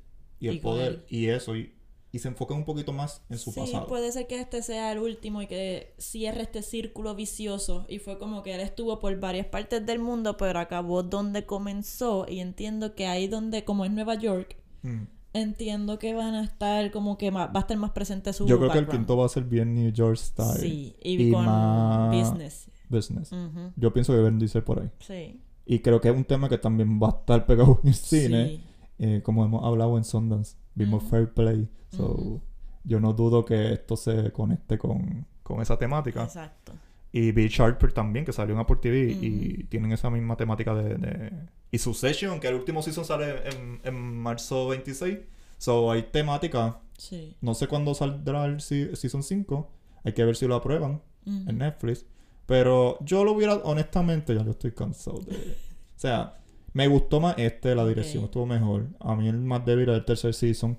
y 0.40 0.48
el 0.48 0.56
Y 0.56 0.58
poder 0.60 1.04
y 1.08 1.26
eso. 1.28 1.56
Y, 1.56 1.74
y 2.10 2.20
se 2.20 2.28
enfoquen 2.28 2.56
un 2.56 2.64
poquito 2.64 2.92
más 2.94 3.22
en 3.28 3.38
su 3.38 3.52
sí, 3.52 3.60
pasado. 3.60 3.86
puede 3.86 4.10
ser 4.12 4.26
que 4.26 4.40
este 4.40 4.62
sea 4.62 4.92
el 4.92 4.98
último 4.98 5.42
y 5.42 5.46
que 5.46 5.92
cierre 5.98 6.42
este 6.42 6.62
círculo 6.62 7.14
vicioso. 7.14 7.84
Y 7.88 7.98
fue 7.98 8.18
como 8.18 8.42
que 8.42 8.54
él 8.54 8.60
estuvo 8.60 8.98
por 8.98 9.14
varias 9.20 9.46
partes 9.46 9.84
del 9.84 9.98
mundo, 9.98 10.36
pero 10.38 10.58
acabó 10.58 11.02
donde 11.02 11.44
comenzó. 11.44 12.24
Y 12.26 12.40
entiendo 12.40 12.94
que 12.94 13.06
ahí 13.06 13.28
donde, 13.28 13.64
como 13.64 13.84
es 13.84 13.90
Nueva 13.90 14.14
York, 14.14 14.56
Mm. 14.82 15.02
Entiendo 15.40 15.98
que 15.98 16.14
van 16.14 16.34
a 16.34 16.44
estar 16.44 16.90
como 16.90 17.16
que 17.18 17.30
más, 17.30 17.48
va 17.48 17.56
a 17.56 17.60
estar 17.60 17.76
más 17.76 17.90
presente 17.92 18.32
su 18.32 18.46
Yo 18.46 18.58
creo 18.58 18.70
que 18.70 18.78
el 18.78 18.88
quinto 18.88 19.16
va 19.16 19.26
a 19.26 19.28
ser 19.28 19.44
bien 19.44 19.74
New 19.74 19.90
York 19.90 20.16
Style. 20.16 20.58
Sí, 20.60 20.96
y, 21.02 21.28
y 21.28 21.32
con 21.32 21.44
más- 21.46 22.10
business. 22.16 22.70
Business. 22.88 23.30
Yo 23.76 23.92
pienso 23.92 24.12
que 24.14 24.22
Vin 24.22 24.38
Diesel 24.38 24.62
por 24.62 24.80
ahí. 24.80 24.90
Sí. 25.00 25.40
Y 25.66 25.80
creo 25.80 26.00
que 26.00 26.08
es 26.08 26.16
un 26.16 26.24
tema 26.24 26.48
que 26.48 26.56
también 26.58 26.98
va 27.02 27.08
a 27.08 27.10
estar 27.10 27.44
pegado 27.46 27.78
en 27.82 27.88
el 27.88 27.94
cine. 27.94 28.46
Sí. 28.48 28.60
eh, 29.00 29.22
como 29.22 29.44
hemos 29.44 29.64
hablado 29.64 29.96
en 29.98 30.04
Sundance, 30.04 30.56
vimos 30.74 31.02
Ujú. 31.02 31.10
Fair 31.10 31.32
Play. 31.34 31.68
So, 31.90 32.40
yo 32.84 33.00
no 33.00 33.12
dudo 33.12 33.44
que 33.44 33.72
esto 33.74 33.96
se 33.96 34.32
conecte 34.32 34.78
con, 34.78 35.26
con 35.42 35.60
esa 35.60 35.76
temática. 35.78 36.24
Exacto. 36.24 36.72
Y 37.10 37.32
Bill 37.32 37.48
Sharper 37.48 37.92
también, 37.92 38.24
que 38.24 38.32
salió 38.32 38.54
en 38.54 38.60
Apple 38.60 38.76
TV 38.82 39.10
y 39.10 39.64
tienen 39.64 39.92
esa 39.92 40.10
misma 40.10 40.36
temática 40.36 40.74
de, 40.74 40.96
de... 40.96 41.32
Y 41.70 41.78
Succession, 41.78 42.38
que 42.38 42.48
el 42.48 42.54
último 42.54 42.82
season 42.82 43.04
sale 43.04 43.48
en, 43.48 43.80
en 43.84 44.20
marzo 44.20 44.68
26. 44.68 45.18
So, 45.56 45.90
hay 45.90 46.02
temática. 46.04 46.80
Sí. 46.98 47.34
No 47.40 47.54
sé 47.54 47.66
cuándo 47.66 47.94
saldrá 47.94 48.44
el 48.44 48.60
se- 48.60 48.94
season 48.94 49.22
5. 49.22 49.70
Hay 50.04 50.12
que 50.12 50.24
ver 50.24 50.36
si 50.36 50.46
lo 50.46 50.54
aprueban 50.54 51.00
en 51.26 51.58
Netflix. 51.58 52.04
Pero 52.46 52.98
yo 53.02 53.24
lo 53.24 53.32
hubiera, 53.32 53.54
honestamente, 53.56 54.34
ya 54.34 54.42
yo 54.44 54.50
estoy 54.52 54.72
cansado 54.72 55.18
de... 55.20 55.34
O 55.34 56.00
sea, 56.00 56.38
me 56.72 56.88
gustó 56.88 57.20
más 57.20 57.34
este, 57.38 57.74
la 57.74 57.86
dirección 57.86 58.24
estuvo 58.24 58.46
mejor. 58.46 58.86
A 59.00 59.14
mí 59.16 59.28
el 59.28 59.38
más 59.38 59.64
débil 59.64 59.84
era 59.84 59.96
el 59.96 60.04
tercer 60.04 60.32
season. 60.34 60.78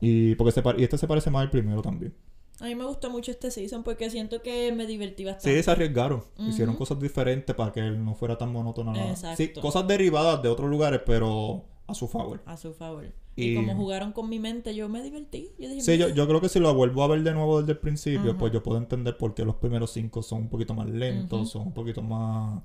Y 0.00 0.34
porque 0.36 0.52
se 0.52 0.62
y 0.78 0.84
este 0.84 0.96
se 0.98 1.06
parece 1.08 1.30
más 1.30 1.42
al 1.42 1.50
primero 1.50 1.82
también. 1.82 2.14
A 2.60 2.64
mí 2.64 2.74
me 2.74 2.84
gustó 2.84 3.08
mucho 3.10 3.30
este 3.30 3.50
season 3.50 3.82
porque 3.84 4.10
siento 4.10 4.42
que 4.42 4.72
me 4.72 4.86
divertí 4.86 5.24
bastante. 5.24 5.56
Sí, 5.56 5.62
se 5.62 5.70
arriesgaron. 5.70 6.24
Hicieron 6.38 6.74
cosas 6.76 6.98
diferentes 6.98 7.54
para 7.54 7.72
que 7.72 7.82
no 7.82 8.14
fuera 8.14 8.36
tan 8.36 8.52
monótono. 8.52 8.94
Exacto. 8.96 9.36
Sí, 9.36 9.52
cosas 9.60 9.86
derivadas 9.86 10.42
de 10.42 10.48
otros 10.48 10.68
lugares, 10.68 11.00
pero 11.06 11.64
a 11.86 11.94
su 11.94 12.08
favor. 12.08 12.42
A 12.46 12.56
su 12.56 12.72
favor. 12.74 13.12
Y... 13.36 13.52
Y- 13.52 13.54
como 13.54 13.76
jugaron 13.76 14.10
con 14.12 14.28
mi 14.28 14.40
mente, 14.40 14.74
yo 14.74 14.88
me 14.88 15.00
divertí. 15.02 15.50
Yo 15.58 15.68
dije, 15.68 15.80
Sí, 15.82 15.96
yo, 15.98 16.08
yo 16.08 16.26
creo 16.26 16.40
que 16.40 16.48
si 16.48 16.58
lo 16.58 16.74
vuelvo 16.74 17.04
a 17.04 17.06
ver 17.06 17.22
de 17.22 17.32
nuevo 17.32 17.60
desde 17.60 17.72
el 17.72 17.78
principio, 17.78 18.36
pues 18.36 18.52
yo 18.52 18.60
puedo 18.62 18.78
entender 18.78 19.16
por 19.16 19.34
qué 19.34 19.44
los 19.44 19.54
primeros 19.54 19.92
cinco 19.92 20.22
son 20.24 20.40
un 20.42 20.48
poquito 20.48 20.74
más 20.74 20.88
lentos, 20.88 21.50
son 21.50 21.68
un 21.68 21.72
poquito 21.72 22.02
más, 22.02 22.60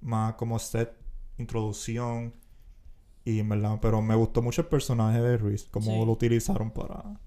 más 0.00 0.34
como 0.34 0.58
set, 0.58 0.92
introducción. 1.38 2.34
Y 3.24 3.38
en 3.38 3.48
verdad, 3.48 3.78
pero 3.80 4.00
me 4.02 4.14
gustó 4.16 4.42
mucho 4.42 4.62
el 4.62 4.68
personaje 4.68 5.20
de 5.20 5.36
Reese, 5.36 5.68
cómo 5.70 5.92
Sí. 5.92 6.04
lo 6.04 6.12
utilizaron 6.12 6.70
para, 6.72 7.20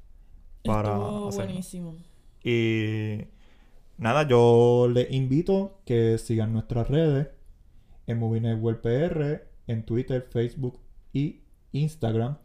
para 0.63 0.89
Estuvo 0.89 1.27
hacerlo. 1.27 1.47
buenísimo. 1.47 1.95
Y 2.43 3.25
nada, 3.97 4.27
yo 4.27 4.87
les 4.91 5.11
invito 5.11 5.79
que 5.85 6.17
sigan 6.17 6.53
nuestras 6.53 6.87
redes 6.89 7.29
en 8.07 8.19
Movie 8.19 8.41
Network 8.41 8.81
PR, 8.81 9.47
en 9.67 9.85
Twitter, 9.85 10.27
Facebook 10.29 10.79
y 11.13 11.41
Instagram. 11.71 12.37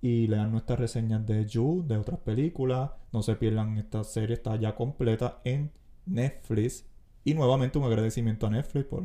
Y 0.00 0.28
lean 0.28 0.52
nuestras 0.52 0.78
reseñas 0.78 1.26
de 1.26 1.44
You, 1.46 1.84
de 1.86 1.96
otras 1.96 2.20
películas. 2.20 2.90
No 3.12 3.22
se 3.22 3.34
pierdan 3.36 3.78
esta 3.78 4.04
serie, 4.04 4.34
está 4.34 4.54
ya 4.56 4.74
completa 4.76 5.40
en 5.44 5.72
Netflix. 6.06 6.86
Y 7.24 7.34
nuevamente 7.34 7.78
un 7.78 7.84
agradecimiento 7.84 8.46
a 8.46 8.50
Netflix 8.50 8.86
por 8.86 9.04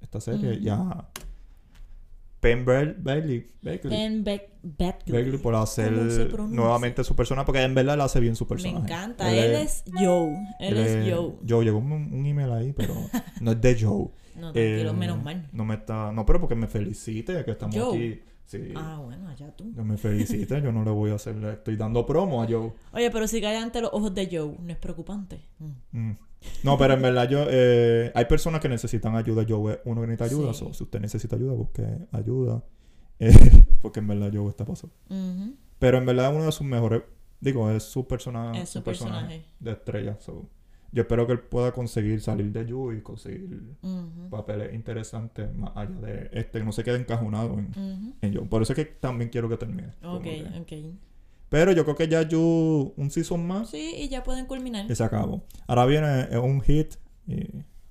esta 0.00 0.20
serie. 0.20 0.60
Ya. 0.60 1.08
Penn 2.42 2.64
Bailey, 2.64 2.96
Bailey, 3.00 3.46
Bailey, 5.06 5.38
por 5.38 5.54
hacer 5.54 5.92
nuevamente 5.92 7.04
su 7.04 7.14
persona, 7.14 7.44
porque 7.44 7.62
en 7.62 7.72
verdad 7.72 7.94
él 7.94 8.00
hace 8.00 8.18
bien 8.18 8.34
su 8.34 8.44
Me 8.44 8.48
personaje. 8.48 8.84
encanta. 8.84 9.30
Él, 9.32 9.52
es 9.52 9.84
Joe. 9.92 10.36
Él, 10.58 10.76
es 10.76 11.08
Joe. 11.14 11.34
Joe, 11.48 11.64
llegó 11.64 11.78
un, 11.78 11.92
un 11.92 12.26
email 12.26 12.50
ahí, 12.50 12.72
pero 12.72 12.94
no 13.40 13.52
es 13.52 13.60
de 13.60 13.80
Joe. 13.80 14.08
No, 14.34 14.50
tranquilo, 14.50 14.90
Eh, 14.90 14.94
menos 14.94 15.22
mal. 15.22 15.48
No 15.52 15.64
me 15.66 15.74
está. 15.74 16.10
No, 16.10 16.24
pero 16.26 16.40
porque 16.40 16.54
me 16.56 16.66
felicite 16.66 17.44
que 17.44 17.50
estamos 17.52 17.76
Joe. 17.76 17.96
aquí. 17.96 18.20
Sí. 18.46 18.72
Ah, 18.74 18.98
bueno, 19.04 19.28
allá 19.28 19.54
tú. 19.54 19.70
No 19.76 19.84
me 19.84 19.96
felicite, 19.98 20.60
yo 20.62 20.72
no 20.72 20.82
le 20.84 20.90
voy 20.90 21.10
a 21.10 21.14
hacer. 21.16 21.36
Le 21.36 21.52
estoy 21.52 21.76
dando 21.76 22.04
promo 22.06 22.42
a 22.42 22.46
Joe. 22.48 22.72
Oye, 22.92 23.10
pero 23.10 23.28
si 23.28 23.40
cae 23.42 23.56
ante 23.58 23.80
los 23.82 23.90
ojos 23.92 24.14
de 24.14 24.26
Joe, 24.32 24.56
no 24.58 24.72
es 24.72 24.78
preocupante. 24.78 25.42
Mm. 25.58 25.70
Mm. 25.92 26.18
No, 26.62 26.78
pero 26.78 26.94
en 26.94 27.02
verdad 27.02 27.28
yo... 27.28 27.46
eh, 27.48 28.10
hay 28.14 28.24
personas 28.26 28.60
que 28.60 28.68
necesitan 28.68 29.14
ayuda. 29.16 29.42
Es 29.42 29.48
uno 29.84 30.00
que 30.00 30.06
necesita 30.06 30.24
ayuda. 30.24 30.52
Sí. 30.54 30.60
so, 30.60 30.72
si 30.74 30.84
usted 30.84 31.00
necesita 31.00 31.36
ayuda, 31.36 31.52
busque 31.52 31.86
ayuda. 32.12 32.62
Eh, 33.18 33.32
porque 33.82 34.00
en 34.00 34.08
verdad 34.08 34.30
Joe 34.32 34.48
está 34.48 34.64
pasando. 34.64 34.94
Ujú. 35.08 35.54
Pero 35.78 35.98
en 35.98 36.06
verdad 36.06 36.30
es 36.30 36.36
uno 36.36 36.46
de 36.46 36.52
sus 36.52 36.66
mejores... 36.66 37.02
Digo, 37.40 37.68
es 37.70 37.82
su, 37.82 38.06
persona, 38.06 38.52
Es 38.52 38.68
su 38.70 38.82
personaje. 38.84 39.44
de 39.58 39.72
estrella. 39.72 40.16
so, 40.20 40.48
yo 40.92 41.02
espero 41.02 41.26
que 41.26 41.32
él 41.32 41.40
pueda 41.40 41.72
conseguir 41.72 42.20
salir 42.20 42.52
de 42.52 42.70
Joe 42.70 42.98
y 42.98 43.00
conseguir 43.00 43.74
papeles 44.30 44.74
interesantes 44.74 45.52
más 45.56 45.72
allá 45.74 45.90
de 46.00 46.30
este. 46.32 46.58
Que 46.58 46.64
no 46.64 46.70
se 46.70 46.84
quede 46.84 46.98
encajonado 46.98 47.58
en, 47.58 48.14
en 48.20 48.34
Joe. 48.34 48.44
Por 48.46 48.62
eso 48.62 48.74
es 48.74 48.76
que 48.76 48.84
también 48.84 49.30
quiero 49.30 49.48
que 49.48 49.56
termine. 49.56 49.88
Ok, 50.04 50.26
ok. 50.60 50.72
Pero 51.52 51.70
yo 51.70 51.84
creo 51.84 51.94
que 51.96 52.08
ya 52.08 52.26
Joe... 52.28 52.92
Un 52.96 53.10
season 53.10 53.46
más. 53.46 53.68
Sí, 53.70 53.94
y 53.96 54.08
ya 54.08 54.24
pueden 54.24 54.46
culminar. 54.46 54.90
Y 54.90 54.94
se 54.96 55.04
acabó. 55.04 55.44
Ahora 55.68 55.86
viene 55.86 56.22
eh, 56.30 56.38
un 56.38 56.60
hit 56.62 56.94
y 57.28 57.46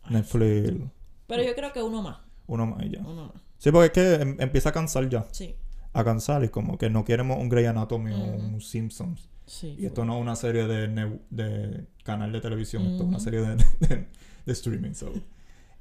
Netflix 0.10 0.74
Pero 1.28 1.44
yo 1.44 1.56
creo 1.56 1.72
que 1.72 1.82
uno 1.82 2.02
más. 2.02 2.18
uno 2.48 2.66
más 2.66 2.84
y 2.86 2.90
ya. 2.90 3.00
Uno 3.00 3.28
más. 3.28 3.42
Sí, 3.58 3.72
porque 3.72 3.86
es 3.86 3.92
que 3.92 4.22
em- 4.24 4.36
empieza 4.40 4.70
a 4.70 4.72
cansar 4.74 5.08
ya. 5.10 5.26
Sí. 5.32 5.56
A 5.94 6.04
cansar 6.04 6.44
y 6.44 6.50
como 6.50 6.78
que 6.78 6.90
no 6.90 7.06
queremos 7.06 7.38
un 7.38 7.48
Grey 7.50 7.66
Anatomy 7.66 8.12
o 8.14 8.18
Ujú. 8.18 8.46
un 8.56 8.62
Simpsons. 8.62 9.30
Sí. 9.46 9.76
Y 9.80 9.86
esto 9.86 10.06
no 10.06 10.16
es 10.16 10.22
una 10.22 10.36
serie 10.36 10.66
de, 10.68 10.88
ne- 10.88 11.20
de 11.30 11.86
canal 12.04 12.32
de 12.32 12.42
televisión, 12.42 12.84
esto 12.84 13.04
es 13.04 13.08
una 13.10 13.18
Ujú. 13.18 13.24
serie 13.24 13.42
de, 13.42 13.56
de, 13.88 14.08
de 14.46 14.52
streaming. 14.54 14.94
So. 14.94 15.12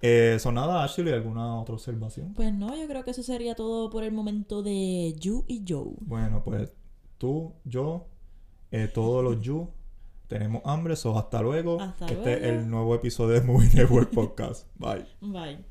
Eh, 0.02 0.38
so 0.40 0.50
nada, 0.52 0.82
Ashley, 0.84 1.12
¿alguna 1.12 1.60
otra 1.60 1.74
observación? 1.74 2.32
Pues 2.34 2.52
no, 2.52 2.74
yo 2.76 2.86
creo 2.88 3.04
que 3.04 3.10
eso 3.12 3.22
sería 3.22 3.54
todo 3.54 3.90
por 3.90 4.02
el 4.04 4.12
momento 4.12 4.62
de 4.62 5.14
You 5.18 5.44
y 5.46 5.62
Joe. 5.68 5.92
Bueno, 6.00 6.42
pues 6.44 6.70
tú, 7.20 7.54
yo, 7.64 8.08
eh, 8.70 8.88
todos 8.88 9.22
los 9.22 9.42
you 9.42 9.70
tenemos 10.26 10.62
hambre, 10.64 10.96
so 10.96 11.18
hasta 11.18 11.42
luego. 11.42 11.80
Hasta 11.80 12.06
este 12.06 12.32
es 12.34 12.42
el 12.44 12.70
nuevo 12.70 12.94
episodio 12.94 13.34
de 13.34 13.42
Movie 13.42 13.68
Network 13.74 14.10
Podcast. 14.10 14.66
Bye. 14.76 15.06
Bye. 15.20 15.64